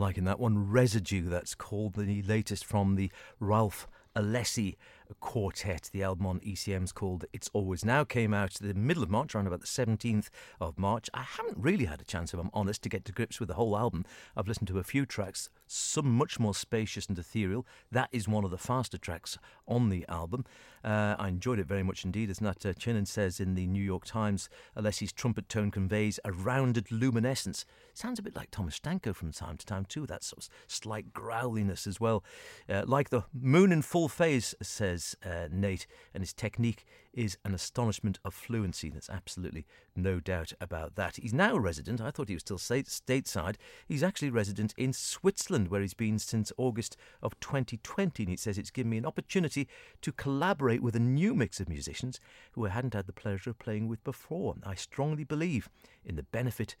Liking 0.00 0.24
that 0.24 0.40
one, 0.40 0.70
Residue, 0.70 1.28
that's 1.28 1.54
called 1.54 1.92
the 1.92 2.22
latest 2.22 2.64
from 2.64 2.96
the 2.96 3.12
Ralph 3.38 3.86
Alessi 4.16 4.76
quartet. 5.20 5.90
The 5.92 6.02
album 6.02 6.24
on 6.24 6.40
ECM's 6.40 6.90
called 6.90 7.26
It's 7.34 7.50
Always 7.52 7.84
Now 7.84 8.04
came 8.04 8.32
out 8.32 8.54
the 8.54 8.72
middle 8.72 9.02
of 9.02 9.10
March, 9.10 9.34
around 9.34 9.46
about 9.46 9.60
the 9.60 9.66
17th 9.66 10.30
of 10.58 10.78
March. 10.78 11.10
I 11.12 11.20
haven't 11.20 11.58
really 11.58 11.84
had 11.84 12.00
a 12.00 12.04
chance, 12.04 12.32
if 12.32 12.40
I'm 12.40 12.48
honest, 12.54 12.80
to 12.84 12.88
get 12.88 13.04
to 13.04 13.12
grips 13.12 13.40
with 13.40 13.48
the 13.48 13.56
whole 13.56 13.76
album. 13.76 14.06
I've 14.34 14.48
listened 14.48 14.68
to 14.68 14.78
a 14.78 14.84
few 14.84 15.04
tracks, 15.04 15.50
some 15.70 16.10
much 16.10 16.40
more 16.40 16.54
spacious 16.54 17.06
and 17.06 17.18
ethereal. 17.18 17.66
That 17.90 18.08
is 18.12 18.28
one 18.28 18.44
of 18.44 18.50
the 18.50 18.58
faster 18.58 18.98
tracks 18.98 19.38
on 19.68 19.88
the 19.88 20.04
album. 20.08 20.44
Uh, 20.82 21.14
I 21.18 21.28
enjoyed 21.28 21.58
it 21.58 21.66
very 21.66 21.82
much 21.82 22.04
indeed. 22.04 22.30
As 22.30 22.40
Nat 22.40 22.64
uh, 22.64 22.72
Chinen 22.72 23.06
says 23.06 23.38
in 23.38 23.54
the 23.54 23.66
New 23.66 23.82
York 23.82 24.04
Times, 24.04 24.48
Alessi's 24.76 25.12
trumpet 25.12 25.48
tone 25.48 25.70
conveys 25.70 26.18
a 26.24 26.32
rounded 26.32 26.90
luminescence. 26.90 27.64
Sounds 27.92 28.18
a 28.18 28.22
bit 28.22 28.34
like 28.34 28.50
Thomas 28.50 28.78
Stanko 28.78 29.14
from 29.14 29.30
time 29.32 29.58
to 29.58 29.66
time, 29.66 29.84
too. 29.84 30.06
That 30.06 30.24
sort 30.24 30.44
of 30.44 30.48
slight 30.66 31.12
growliness 31.12 31.86
as 31.86 32.00
well. 32.00 32.24
Uh, 32.68 32.82
like 32.86 33.10
the 33.10 33.24
moon 33.32 33.72
in 33.72 33.82
full 33.82 34.08
phase, 34.08 34.54
says 34.62 35.14
uh, 35.24 35.48
Nate, 35.50 35.86
and 36.14 36.22
his 36.22 36.32
technique 36.32 36.86
is 37.12 37.36
an 37.44 37.54
astonishment 37.54 38.18
of 38.24 38.32
fluency. 38.32 38.88
There's 38.88 39.10
absolutely 39.10 39.66
no 39.96 40.20
doubt 40.20 40.52
about 40.60 40.94
that. 40.94 41.16
He's 41.16 41.34
now 41.34 41.56
a 41.56 41.60
resident. 41.60 42.00
I 42.00 42.10
thought 42.10 42.28
he 42.28 42.34
was 42.34 42.42
still 42.42 42.58
stateside. 42.58 43.56
He's 43.86 44.02
actually 44.02 44.30
resident 44.30 44.74
in 44.76 44.92
Switzerland, 44.92 45.59
where 45.68 45.80
he's 45.80 45.94
been 45.94 46.18
since 46.18 46.52
August 46.56 46.96
of 47.22 47.38
2020. 47.40 48.22
And 48.22 48.30
he 48.30 48.36
says 48.36 48.58
it's 48.58 48.70
given 48.70 48.90
me 48.90 48.98
an 48.98 49.06
opportunity 49.06 49.68
to 50.02 50.12
collaborate 50.12 50.82
with 50.82 50.96
a 50.96 51.00
new 51.00 51.34
mix 51.34 51.60
of 51.60 51.68
musicians 51.68 52.20
who 52.52 52.66
I 52.66 52.70
hadn't 52.70 52.94
had 52.94 53.06
the 53.06 53.12
pleasure 53.12 53.50
of 53.50 53.58
playing 53.58 53.88
with 53.88 54.02
before. 54.04 54.54
I 54.64 54.74
strongly 54.74 55.24
believe 55.24 55.68
in 56.04 56.16
the 56.16 56.22
benefit 56.22 56.76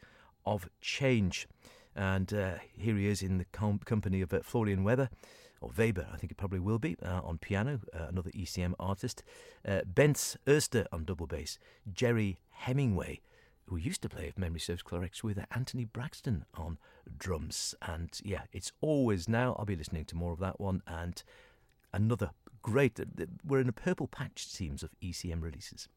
of 0.46 0.68
change. 0.80 1.46
And 1.94 2.32
uh, 2.32 2.54
here 2.76 2.96
he 2.96 3.06
is 3.06 3.22
in 3.22 3.38
the 3.38 3.46
com- 3.52 3.80
company 3.84 4.20
of 4.20 4.32
uh, 4.32 4.40
Florian 4.42 4.84
Weber 4.84 5.10
or 5.60 5.70
Weber, 5.76 6.06
I 6.12 6.16
think 6.16 6.32
it 6.32 6.36
probably 6.36 6.58
will 6.58 6.78
be, 6.78 6.96
uh, 7.04 7.20
on 7.22 7.38
piano, 7.38 7.80
uh, 7.92 8.06
another 8.08 8.30
ECM 8.30 8.72
artist. 8.80 9.22
Uh, 9.66 9.82
Bänz 9.82 10.36
Oester 10.46 10.86
on 10.90 11.04
double 11.04 11.26
bass. 11.26 11.58
Gerry 11.92 12.38
Hemingway, 12.50 13.20
who 13.70 13.76
used 13.76 14.02
to 14.02 14.08
play, 14.08 14.26
if 14.26 14.36
memory 14.36 14.58
serves 14.58 14.82
correct, 14.82 15.22
with 15.22 15.38
Anthony 15.54 15.84
Braxton 15.84 16.44
on 16.54 16.76
drums. 17.16 17.74
And 17.80 18.10
yeah, 18.24 18.42
it's 18.52 18.72
always 18.80 19.28
now. 19.28 19.54
I'll 19.56 19.64
be 19.64 19.76
listening 19.76 20.04
to 20.06 20.16
more 20.16 20.32
of 20.32 20.40
that 20.40 20.60
one. 20.60 20.82
And 20.88 21.22
another 21.92 22.32
great, 22.62 22.98
we're 23.46 23.60
in 23.60 23.68
a 23.68 23.72
purple 23.72 24.08
patch, 24.08 24.44
it 24.44 24.50
seems, 24.50 24.82
of 24.82 24.90
ECM 25.00 25.40
releases. 25.40 25.88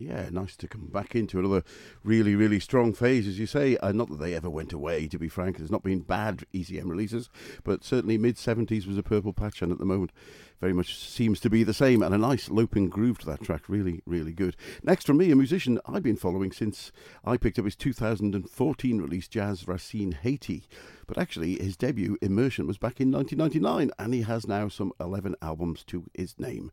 Yeah, 0.00 0.30
nice 0.30 0.56
to 0.56 0.66
come 0.66 0.86
back 0.86 1.14
into 1.14 1.38
another 1.38 1.62
really, 2.02 2.34
really 2.34 2.58
strong 2.58 2.94
phase, 2.94 3.28
as 3.28 3.38
you 3.38 3.44
say. 3.44 3.76
Uh, 3.76 3.92
not 3.92 4.08
that 4.08 4.18
they 4.18 4.32
ever 4.32 4.48
went 4.48 4.72
away, 4.72 5.06
to 5.08 5.18
be 5.18 5.28
frank. 5.28 5.58
There's 5.58 5.70
not 5.70 5.82
been 5.82 6.00
bad 6.00 6.46
ECM 6.54 6.88
releases, 6.88 7.28
but 7.64 7.84
certainly 7.84 8.16
mid 8.16 8.36
70s 8.36 8.86
was 8.86 8.96
a 8.96 9.02
purple 9.02 9.34
patch, 9.34 9.60
and 9.60 9.70
at 9.70 9.76
the 9.76 9.84
moment, 9.84 10.10
very 10.58 10.72
much 10.72 10.98
seems 10.98 11.38
to 11.40 11.50
be 11.50 11.64
the 11.64 11.74
same. 11.74 12.02
And 12.02 12.14
a 12.14 12.18
nice 12.18 12.48
loping 12.48 12.88
groove 12.88 13.18
to 13.18 13.26
that 13.26 13.42
track. 13.42 13.68
Really, 13.68 14.00
really 14.06 14.32
good. 14.32 14.56
Next 14.82 15.06
from 15.06 15.18
me, 15.18 15.30
a 15.30 15.36
musician 15.36 15.78
I've 15.84 16.02
been 16.02 16.16
following 16.16 16.50
since 16.50 16.92
I 17.22 17.36
picked 17.36 17.58
up 17.58 17.66
his 17.66 17.76
2014 17.76 19.02
release, 19.02 19.28
Jazz 19.28 19.68
Racine 19.68 20.12
Haiti. 20.12 20.64
But 21.06 21.18
actually, 21.18 21.62
his 21.62 21.76
debut, 21.76 22.16
Immersion, 22.22 22.66
was 22.66 22.78
back 22.78 23.02
in 23.02 23.10
1999, 23.10 23.90
and 23.98 24.14
he 24.14 24.22
has 24.22 24.46
now 24.46 24.68
some 24.68 24.92
11 24.98 25.36
albums 25.42 25.84
to 25.88 26.06
his 26.14 26.38
name. 26.38 26.72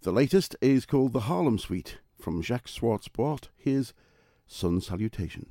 The 0.00 0.12
latest 0.12 0.56
is 0.62 0.86
called 0.86 1.12
The 1.12 1.20
Harlem 1.20 1.58
Suite 1.58 1.98
from 2.22 2.40
Jacques 2.40 2.68
Schwarz-Bart, 2.68 3.48
here's 3.56 3.92
Sun 4.46 4.80
Salutation. 4.80 5.46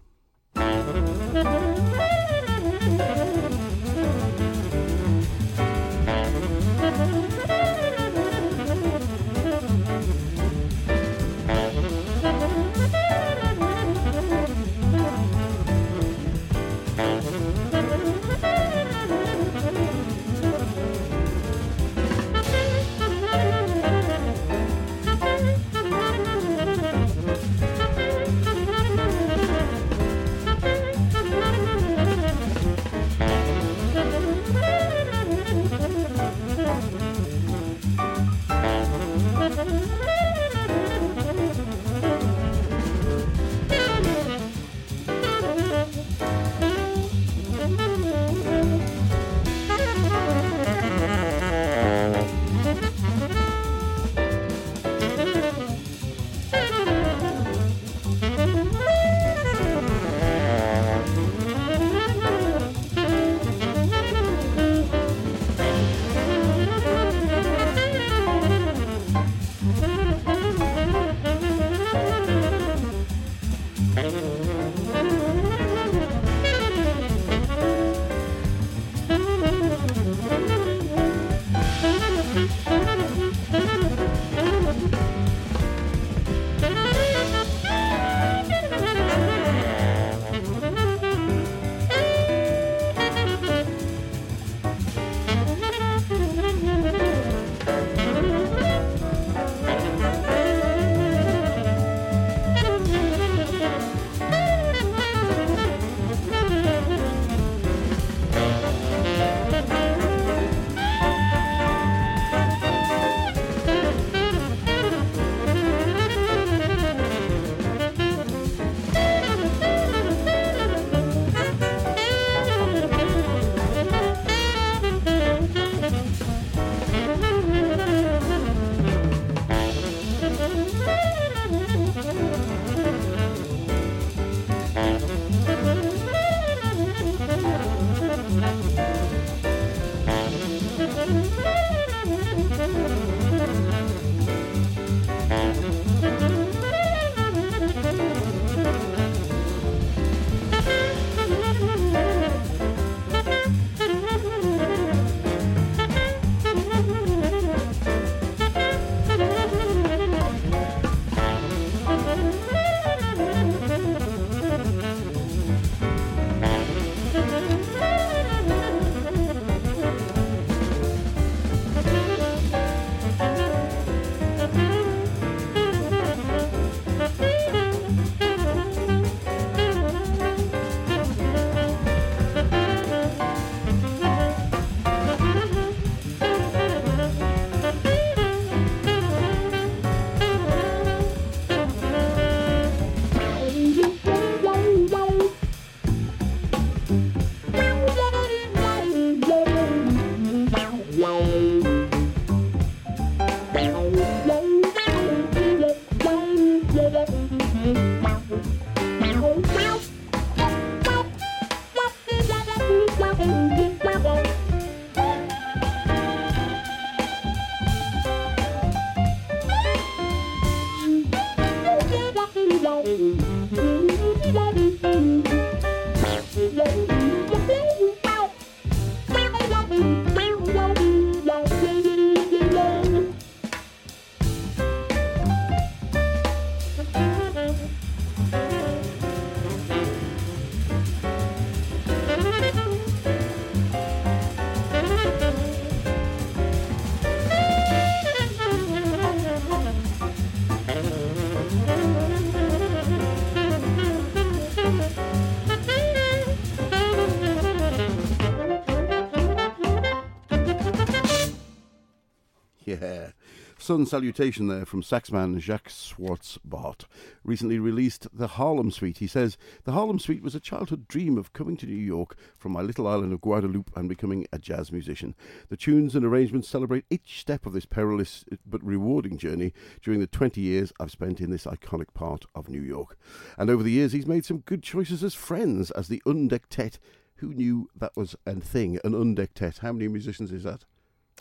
Sun 263.62 263.86
salutation 263.86 264.48
there 264.48 264.66
from 264.66 264.82
saxman 264.82 265.38
Jacques 265.40 265.70
Schwarz-Bart. 265.70 266.86
Recently 267.24 267.60
released 267.60 268.08
The 268.12 268.26
Harlem 268.26 268.72
Suite. 268.72 268.98
He 268.98 269.06
says, 269.06 269.38
The 269.66 269.74
Harlem 269.74 270.00
Suite 270.00 270.24
was 270.24 270.34
a 270.34 270.40
childhood 270.40 270.88
dream 270.88 271.16
of 271.16 271.32
coming 271.32 271.56
to 271.58 271.68
New 271.68 271.76
York 271.76 272.18
from 272.36 272.54
my 272.54 272.62
little 272.62 272.88
island 272.88 273.14
of 273.14 273.22
Guadeloupe 273.22 273.70
and 273.76 273.88
becoming 273.88 274.26
a 274.34 274.40
jazz 274.40 274.72
musician. 274.72 275.14
The 275.50 275.58
tunes 275.58 275.96
and 275.96 276.04
arrangements 276.04 276.50
celebrate 276.50 276.86
each 276.90 277.20
step 277.20 277.46
of 277.46 277.54
this 277.54 277.68
perilous 277.68 278.26
but 278.48 278.66
rewarding 278.66 279.20
journey 279.20 279.54
during 279.84 280.00
the 280.00 280.08
20 280.08 280.42
years 280.42 280.74
I've 280.80 280.90
spent 280.90 281.22
in 281.22 281.30
this 281.30 281.46
iconic 281.46 281.94
part 281.94 282.26
of 282.34 282.50
New 282.50 282.64
York. 282.64 282.98
And 283.38 283.52
over 283.52 283.62
the 283.62 283.70
years, 283.70 283.92
he's 283.92 284.08
made 284.08 284.26
some 284.26 284.40
good 284.40 284.64
choices 284.64 285.04
as 285.04 285.14
friends, 285.14 285.70
as 285.70 285.88
the 285.88 286.02
Undectet. 286.08 286.80
Who 287.18 287.32
knew 287.32 287.70
that 287.76 287.96
was 287.96 288.16
a 288.26 288.40
thing, 288.40 288.80
an 288.84 288.94
Undectet? 288.94 289.60
How 289.60 289.72
many 289.72 289.88
musicians 289.88 290.32
is 290.32 290.46
that? 290.46 290.66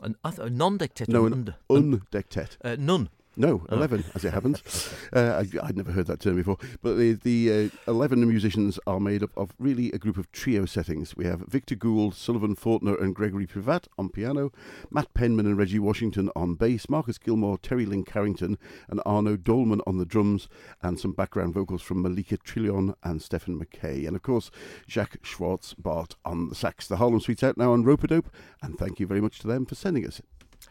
An, 0.03 0.17
a 0.25 0.49
non-dictator. 0.49 1.13
No, 1.13 1.27
an 1.27 1.33
under, 1.33 1.57
undectet. 1.69 2.57
uh, 2.65 2.77
none. 2.79 3.09
No, 3.37 3.63
Oh. 3.69 3.77
11, 3.77 4.05
as 4.15 4.25
it 4.25 4.33
happens. 4.33 4.63
Uh, 5.13 5.43
I, 5.43 5.67
I'd 5.67 5.77
never 5.77 5.91
heard 5.91 6.07
that 6.07 6.21
term 6.21 6.37
before. 6.37 6.57
But 6.83 6.95
the, 6.95 7.15
the 7.15 7.71
uh, 7.87 7.91
11 7.91 8.29
musicians 8.29 8.79
are 8.87 9.01
made 9.01 9.25
up 9.25 9.31
of 9.37 9.53
really 9.59 9.91
a 9.91 9.99
group 9.99 10.17
of 10.19 10.31
trio 10.31 10.67
settings. 10.67 11.17
We 11.17 11.25
have 11.25 11.41
Victor 11.49 11.75
Gould, 11.75 12.15
Sullivan 12.15 12.55
Fortner, 12.55 13.01
and 13.01 13.13
Gregory 13.13 13.47
Privat 13.47 13.89
on 13.99 14.09
piano, 14.09 14.53
Matt 14.89 15.13
Penman 15.15 15.47
and 15.47 15.59
Reggie 15.59 15.81
Washington 15.81 16.31
on 16.37 16.55
bass, 16.55 16.89
Marcus 16.89 17.19
Gilmore, 17.19 17.59
Terri 17.59 17.89
Lyne 17.89 18.05
Carrington, 18.05 18.57
and 18.89 19.01
Arnaud 19.05 19.39
Dolmen 19.39 19.81
on 19.85 19.99
the 19.99 20.07
drums, 20.07 20.49
and 20.81 21.01
some 21.01 21.13
background 21.13 21.53
vocals 21.55 21.83
from 21.83 22.03
Malika 22.03 22.37
Tirolien 22.39 22.95
and 23.03 23.21
Stephen 23.21 23.59
McKay. 23.59 24.07
And 24.07 24.15
of 24.15 24.23
course, 24.23 24.53
Jacques 24.89 25.19
Schwarz-Bart 25.23 26.15
on 26.25 26.51
the 26.51 26.55
sax. 26.55 26.87
The 26.87 26.99
Harlem 26.99 27.19
Suite's 27.21 27.43
out 27.43 27.59
now 27.59 27.73
on 27.73 27.83
Ropeadope, 27.83 28.27
and 28.63 28.79
thank 28.79 29.01
you 29.01 29.09
very 29.09 29.21
much 29.21 29.41
to 29.41 29.49
them 29.49 29.67
for 29.67 29.75
sending 29.75 30.07
us. 30.07 30.23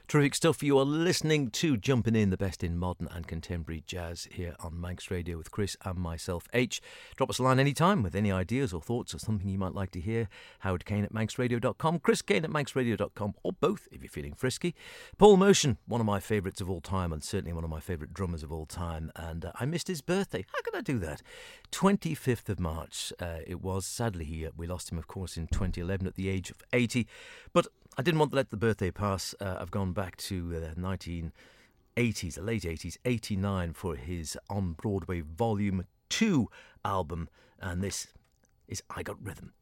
Terrific 0.10 0.34
stuff. 0.34 0.64
You 0.64 0.80
are 0.80 0.86
listening 0.86 1.52
to 1.52 1.78
Jumping 1.78 2.16
In, 2.16 2.32
the 2.32 2.36
best 2.36 2.64
in 2.64 2.80
modern 2.80 3.08
and 3.12 3.28
contemporary 3.28 3.84
jazz 3.86 4.28
here 4.32 4.56
on 4.60 4.82
Manx 4.82 5.12
Radio 5.12 5.38
with 5.38 5.52
Chris 5.52 5.78
and 5.86 6.00
myself, 6.00 6.48
H. 6.52 6.82
Drop 7.16 7.30
us 7.30 7.38
a 7.38 7.44
line 7.44 7.60
anytime 7.60 8.02
with 8.02 8.16
any 8.16 8.32
ideas 8.32 8.74
or 8.74 8.82
thoughts 8.82 9.14
or 9.14 9.20
something 9.20 9.48
you 9.48 9.60
might 9.60 9.76
like 9.76 9.92
to 9.92 10.00
hear. 10.00 10.28
Howard 10.62 10.84
Kane 10.86 11.04
at 11.04 11.14
manxradio.com, 11.14 12.00
Chris 12.00 12.24
Kane 12.24 12.44
at 12.44 12.50
manxradio.com, 12.50 13.36
or 13.44 13.54
both 13.54 13.88
if 13.92 14.02
you're 14.02 14.10
feeling 14.10 14.34
frisky. 14.34 14.74
Paul 15.20 15.38
Motian, 15.38 15.78
one 15.86 16.02
of 16.02 16.08
my 16.08 16.20
favourites 16.20 16.60
of 16.60 16.72
all 16.72 16.82
time 16.82 17.14
and 17.14 17.24
certainly 17.24 17.54
one 17.54 17.64
of 17.64 17.70
my 17.70 17.80
favourite 17.80 18.12
drummers 18.12 18.42
of 18.42 18.52
all 18.52 18.66
time. 18.66 19.12
And 19.16 19.46
uh, 19.46 19.52
I 19.60 19.66
missed 19.68 19.88
his 19.90 20.02
birthday. 20.02 20.44
How 20.52 20.62
could 20.64 20.76
I 20.76 20.82
do 20.82 20.98
that? 20.98 21.22
25th 21.72 22.50
of 22.50 22.60
March 22.60 23.14
uh, 23.20 23.40
it 23.46 23.62
was. 23.62 23.86
Sadly, 23.86 24.26
he, 24.26 24.46
uh, 24.46 24.52
we 24.56 24.68
lost 24.68 24.92
him, 24.92 24.98
of 24.98 25.08
course, 25.08 25.38
in 25.38 25.48
2011 25.48 26.08
at 26.08 26.16
the 26.16 26.30
age 26.30 26.50
of 26.50 26.58
80. 26.74 27.08
But 27.54 27.68
I 27.98 28.02
didn't 28.02 28.20
want 28.20 28.32
to 28.32 28.36
let 28.36 28.50
the 28.50 28.58
birthday 28.58 28.92
pass. 28.92 29.36
Uh, 29.40 29.58
I've 29.60 29.72
gone 29.72 29.94
back 29.94 30.18
to 30.18 30.56
uh, 30.56 30.80
1980s, 30.80 32.36
the 32.36 32.42
late 32.42 32.64
80s, 32.64 32.98
89 33.06 33.74
for 33.74 33.96
his 33.96 34.38
On 34.50 34.74
Broadway 34.74 35.22
Volume 35.22 35.86
2 36.10 36.50
album. 36.86 37.30
And 37.60 37.84
this 37.84 38.08
is 38.68 38.84
I 38.90 39.04
Got 39.04 39.18
Rhythm. 39.22 39.54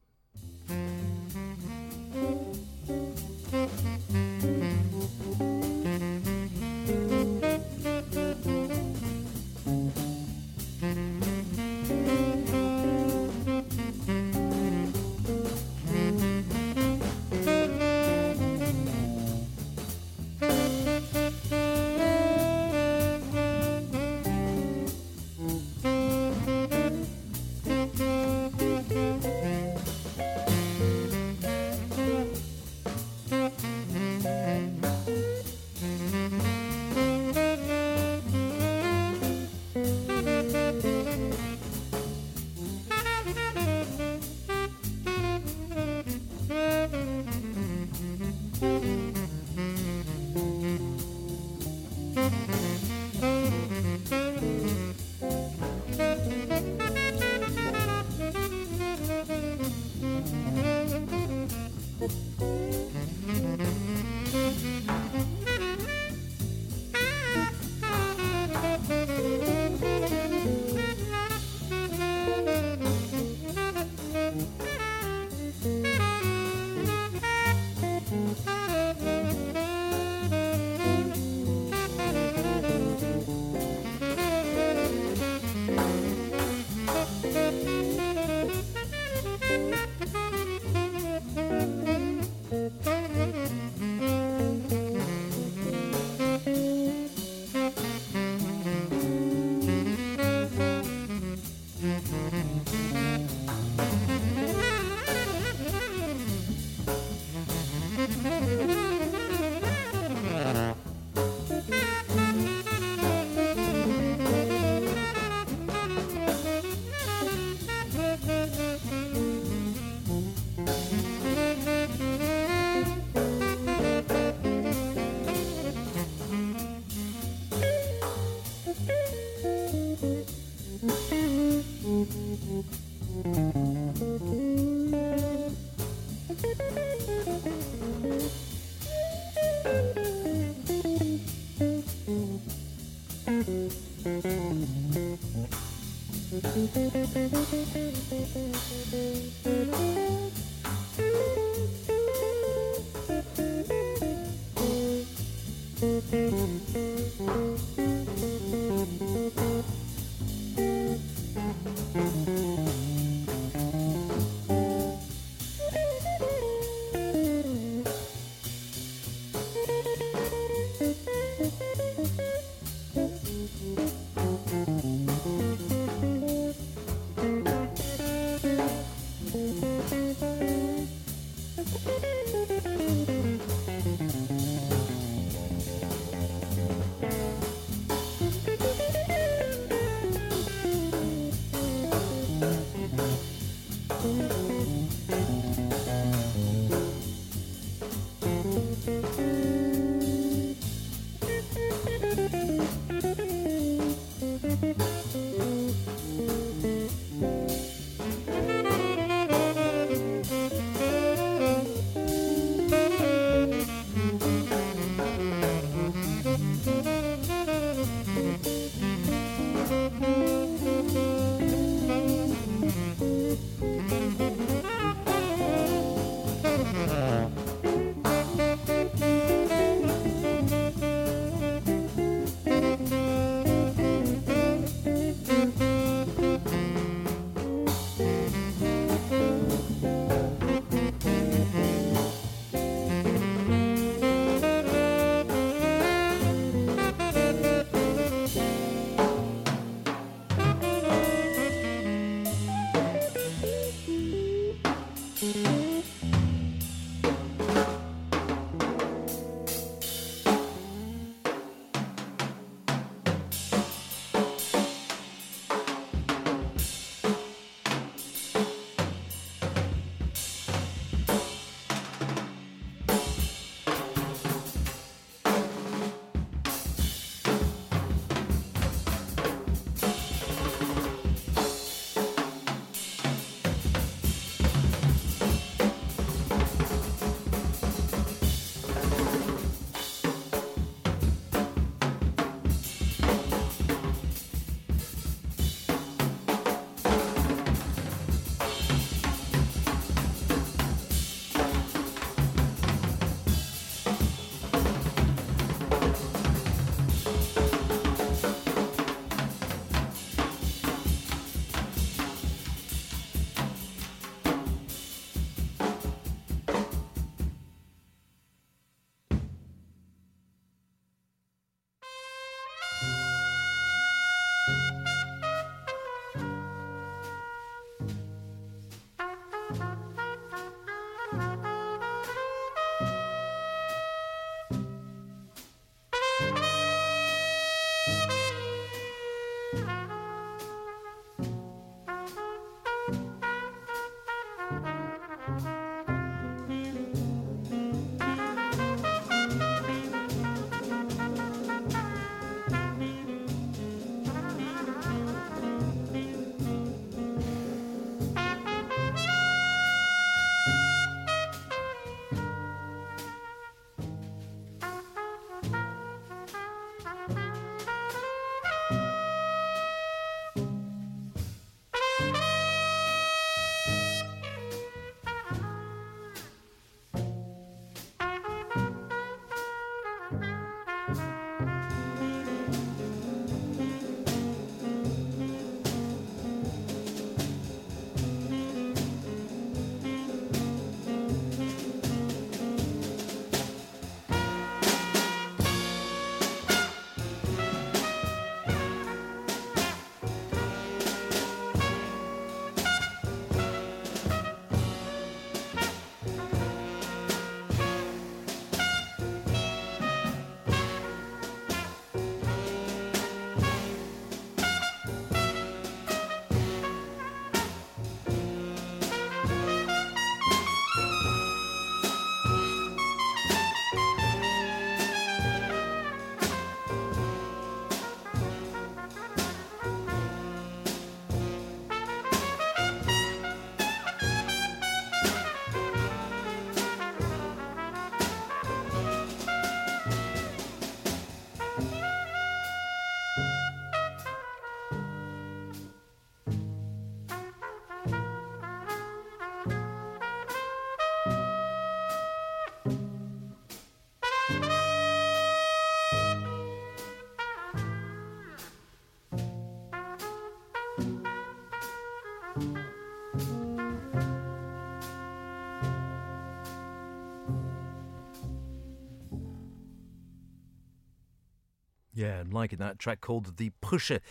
I'm 472.28 472.34
liking 472.34 472.60
that 472.60 472.78
track 472.78 473.00
called 473.00 473.38
The 473.38 473.52
Pusher. 473.62 474.02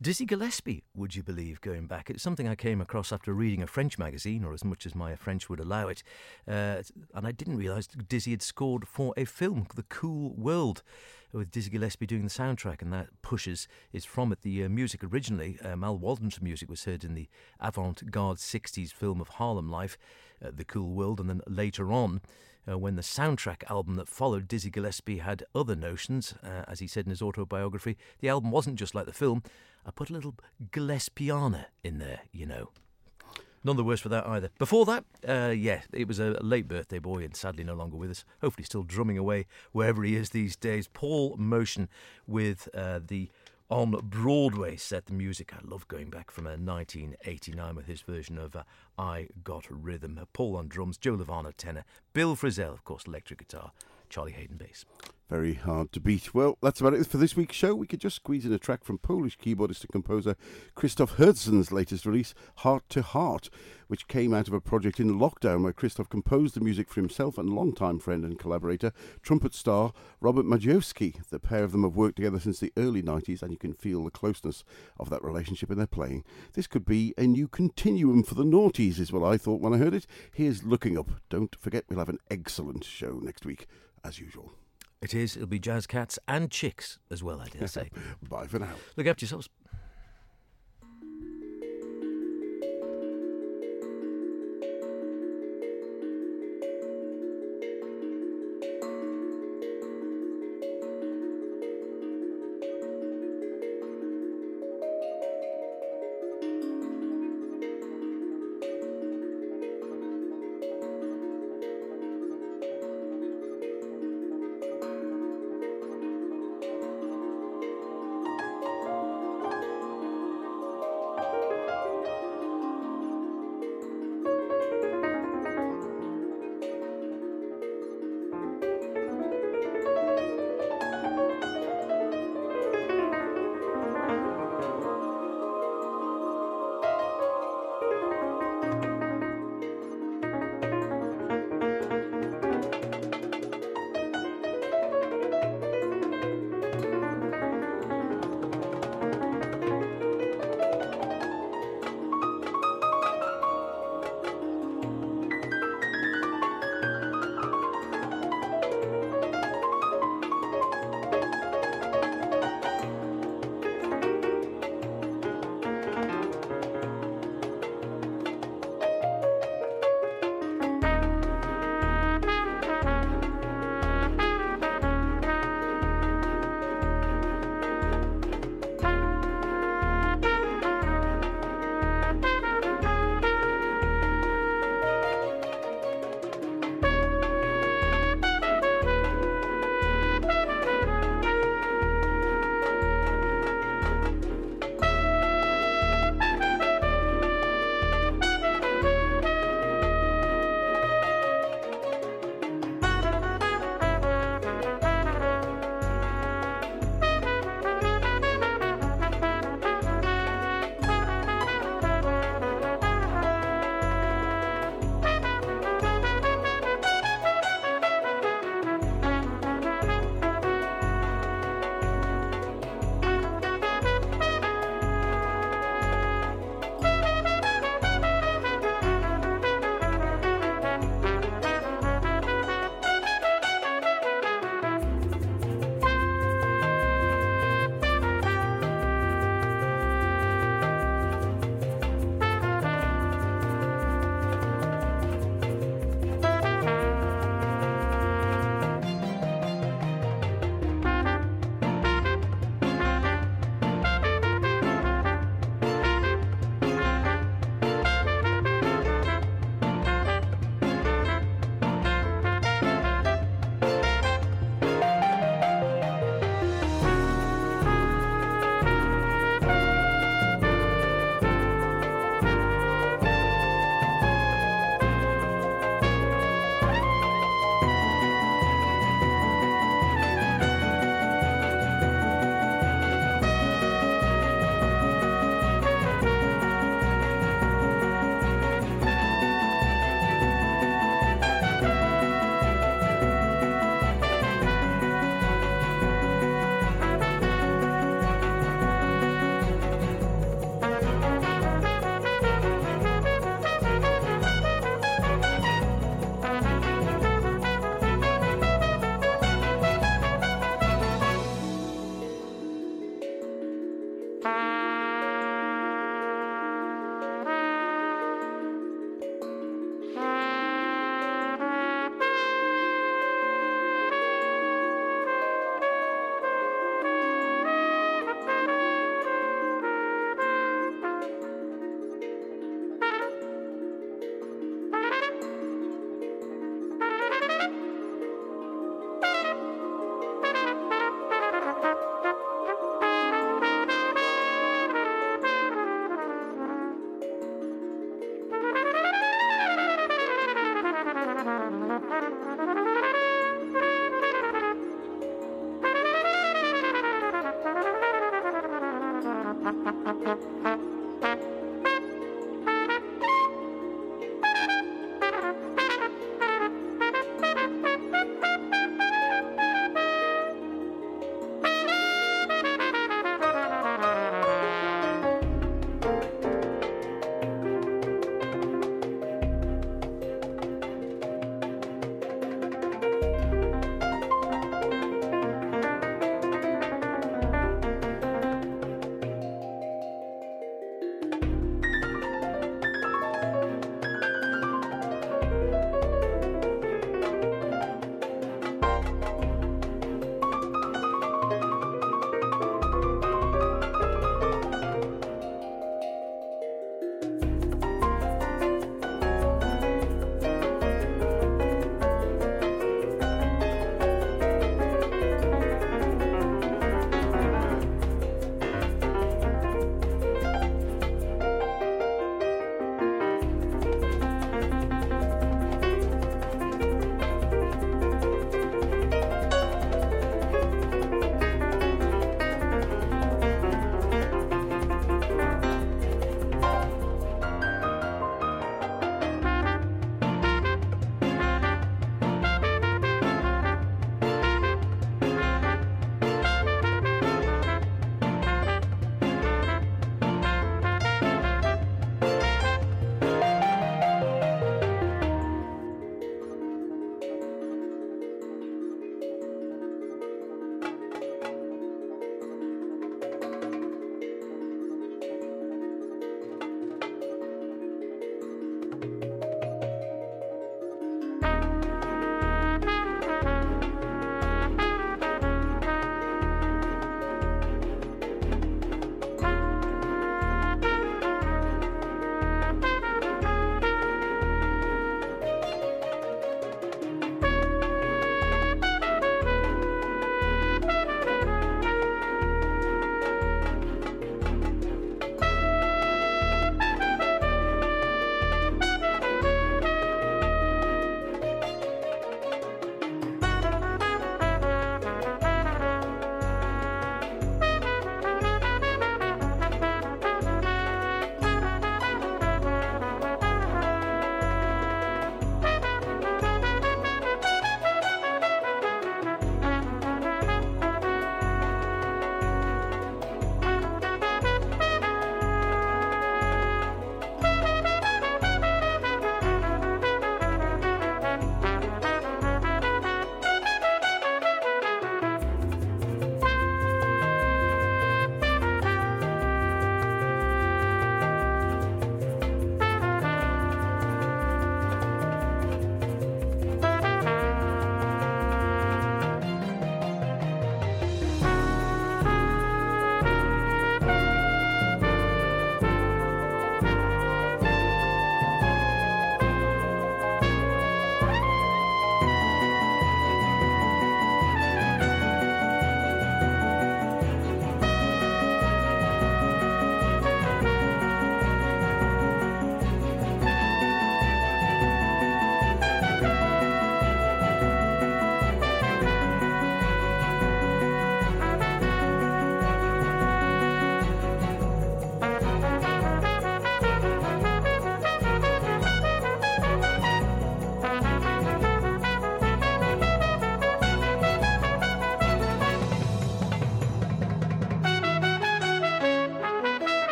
Dizzy 0.00 0.26
Gillespie, 0.26 0.84
would 0.94 1.16
you 1.16 1.22
believe, 1.22 1.62
going 1.62 1.86
back? 1.86 2.10
It's 2.10 2.22
something 2.22 2.46
I 2.46 2.54
came 2.54 2.82
across 2.82 3.12
after 3.12 3.32
reading 3.32 3.62
a 3.62 3.66
French 3.66 3.98
magazine, 3.98 4.44
or 4.44 4.52
as 4.52 4.62
much 4.62 4.84
as 4.84 4.94
my 4.94 5.16
French 5.16 5.48
would 5.48 5.58
allow 5.58 5.88
it. 5.88 6.02
Uh, 6.46 6.82
and 7.14 7.26
I 7.26 7.32
didn't 7.32 7.56
realise 7.56 7.86
Dizzy 7.86 8.32
had 8.32 8.42
scored 8.42 8.86
for 8.86 9.14
a 9.16 9.24
film, 9.24 9.68
The 9.74 9.84
Cool 9.84 10.34
World, 10.36 10.82
with 11.32 11.50
Dizzy 11.50 11.70
Gillespie 11.70 12.04
doing 12.04 12.24
the 12.24 12.28
soundtrack, 12.28 12.82
and 12.82 12.92
that 12.92 13.08
Pushers 13.22 13.68
is 13.90 14.04
from 14.04 14.32
it. 14.32 14.42
The 14.42 14.64
uh, 14.64 14.68
music 14.68 15.02
originally, 15.02 15.58
uh, 15.64 15.74
Mal 15.74 15.96
Waldron's 15.96 16.42
music, 16.42 16.68
was 16.68 16.84
heard 16.84 17.04
in 17.04 17.14
the 17.14 17.28
avant 17.58 18.10
garde 18.10 18.36
60s 18.36 18.92
film 18.92 19.18
of 19.18 19.28
Harlem 19.28 19.70
Life, 19.70 19.96
uh, 20.44 20.50
The 20.54 20.64
Cool 20.64 20.92
World, 20.92 21.20
and 21.20 21.30
then 21.30 21.40
later 21.46 21.90
on, 21.90 22.20
uh, 22.68 22.78
when 22.78 22.96
the 22.96 23.02
soundtrack 23.02 23.68
album 23.70 23.94
that 23.96 24.08
followed, 24.08 24.48
Dizzy 24.48 24.70
Gillespie 24.70 25.18
had 25.18 25.44
other 25.54 25.74
notions. 25.74 26.34
Uh, 26.42 26.62
as 26.68 26.78
he 26.78 26.86
said 26.86 27.06
in 27.06 27.10
his 27.10 27.22
autobiography, 27.22 27.96
the 28.20 28.28
album 28.28 28.50
wasn't 28.50 28.76
just 28.76 28.94
like 28.94 29.06
the 29.06 29.12
film. 29.12 29.42
I 29.84 29.90
put 29.90 30.10
a 30.10 30.12
little 30.12 30.34
Gillespiana 30.70 31.66
in 31.82 31.98
there, 31.98 32.20
you 32.32 32.46
know. 32.46 32.70
None 33.64 33.76
the 33.76 33.84
worse 33.84 34.00
for 34.00 34.08
that 34.08 34.26
either. 34.26 34.50
Before 34.58 34.84
that, 34.86 35.04
uh, 35.26 35.50
yeah, 35.56 35.82
it 35.92 36.08
was 36.08 36.18
a 36.18 36.30
late 36.42 36.66
birthday 36.66 36.98
boy 36.98 37.22
and 37.22 37.36
sadly 37.36 37.62
no 37.62 37.74
longer 37.74 37.96
with 37.96 38.10
us. 38.10 38.24
Hopefully, 38.40 38.64
still 38.64 38.82
drumming 38.82 39.18
away 39.18 39.46
wherever 39.70 40.02
he 40.02 40.16
is 40.16 40.30
these 40.30 40.56
days. 40.56 40.88
Paul 40.88 41.36
Motian 41.36 41.86
with 42.26 42.68
uh, 42.74 42.98
the 43.06 43.30
on 43.72 43.92
Broadway 44.02 44.76
set 44.76 45.06
the 45.06 45.14
music. 45.14 45.54
I 45.54 45.60
love 45.64 45.88
going 45.88 46.10
back 46.10 46.30
from 46.30 46.46
uh, 46.46 46.50
1989 46.50 47.74
with 47.74 47.86
his 47.86 48.02
version 48.02 48.36
of 48.36 48.54
uh, 48.54 48.64
I 48.98 49.28
Got 49.42 49.64
Rhythm. 49.70 50.20
Paul 50.34 50.56
on 50.56 50.68
drums, 50.68 50.98
Joe 50.98 51.16
Lovano 51.16 51.54
tenor, 51.56 51.84
Bill 52.12 52.36
Frisell, 52.36 52.74
of 52.74 52.84
course, 52.84 53.04
electric 53.06 53.38
guitar, 53.38 53.72
Charlie 54.10 54.32
Haden 54.32 54.58
bass. 54.58 54.84
Very 55.28 55.54
hard 55.54 55.92
to 55.92 56.00
beat. 56.00 56.34
Well, 56.34 56.58
that's 56.60 56.80
about 56.80 56.92
it 56.92 57.06
for 57.06 57.16
this 57.16 57.34
week's 57.34 57.56
show. 57.56 57.74
We 57.74 57.86
could 57.86 58.00
just 58.00 58.16
squeeze 58.16 58.44
in 58.44 58.52
a 58.52 58.58
track 58.58 58.84
from 58.84 58.98
Polish 58.98 59.38
keyboardist 59.38 59.80
and 59.80 59.90
composer 59.90 60.36
Krzysztof 60.76 61.14
Herdzin's 61.14 61.72
latest 61.72 62.04
release, 62.04 62.34
Heart 62.56 62.84
to 62.90 63.00
Heart, 63.00 63.48
which 63.86 64.08
came 64.08 64.34
out 64.34 64.46
of 64.46 64.52
a 64.52 64.60
project 64.60 65.00
in 65.00 65.18
lockdown 65.18 65.62
where 65.62 65.72
Krzysztof 65.72 66.10
composed 66.10 66.54
the 66.54 66.60
music 66.60 66.90
for 66.90 67.00
himself 67.00 67.38
and 67.38 67.48
longtime 67.48 67.98
friend 67.98 68.26
and 68.26 68.38
collaborator, 68.38 68.92
trumpet 69.22 69.54
star 69.54 69.94
Robert 70.20 70.44
Majewski. 70.44 71.26
The 71.30 71.40
pair 71.40 71.64
of 71.64 71.72
them 71.72 71.84
have 71.84 71.96
worked 71.96 72.16
together 72.16 72.38
since 72.38 72.60
the 72.60 72.72
early 72.76 73.02
90s, 73.02 73.42
and 73.42 73.52
you 73.52 73.58
can 73.58 73.72
feel 73.72 74.04
the 74.04 74.10
closeness 74.10 74.64
of 75.00 75.08
that 75.08 75.24
relationship 75.24 75.70
in 75.70 75.78
their 75.78 75.86
playing. 75.86 76.24
This 76.52 76.66
could 76.66 76.84
be 76.84 77.14
a 77.16 77.26
new 77.26 77.48
continuum 77.48 78.22
for 78.22 78.34
the 78.34 78.44
noughties, 78.44 78.98
is 78.98 79.12
what 79.12 79.26
I 79.26 79.38
thought 79.38 79.62
when 79.62 79.72
I 79.72 79.78
heard 79.78 79.94
it. 79.94 80.06
Here's 80.34 80.62
Looking 80.62 80.98
Up. 80.98 81.10
Don't 81.30 81.56
forget, 81.58 81.84
we'll 81.88 82.00
have 82.00 82.10
an 82.10 82.20
excellent 82.30 82.84
show 82.84 83.18
next 83.22 83.46
week, 83.46 83.66
as 84.04 84.18
usual. 84.18 84.52
It 85.02 85.14
is. 85.14 85.36
It'll 85.36 85.48
be 85.48 85.58
jazz 85.58 85.86
cats 85.86 86.18
and 86.28 86.50
chicks 86.50 86.98
as 87.10 87.22
well, 87.22 87.40
I 87.40 87.48
dare 87.48 87.66
say. 87.66 87.90
Bye 88.28 88.46
for 88.46 88.60
now. 88.60 88.74
Look 88.96 89.06
after 89.08 89.24
yourselves. 89.24 89.48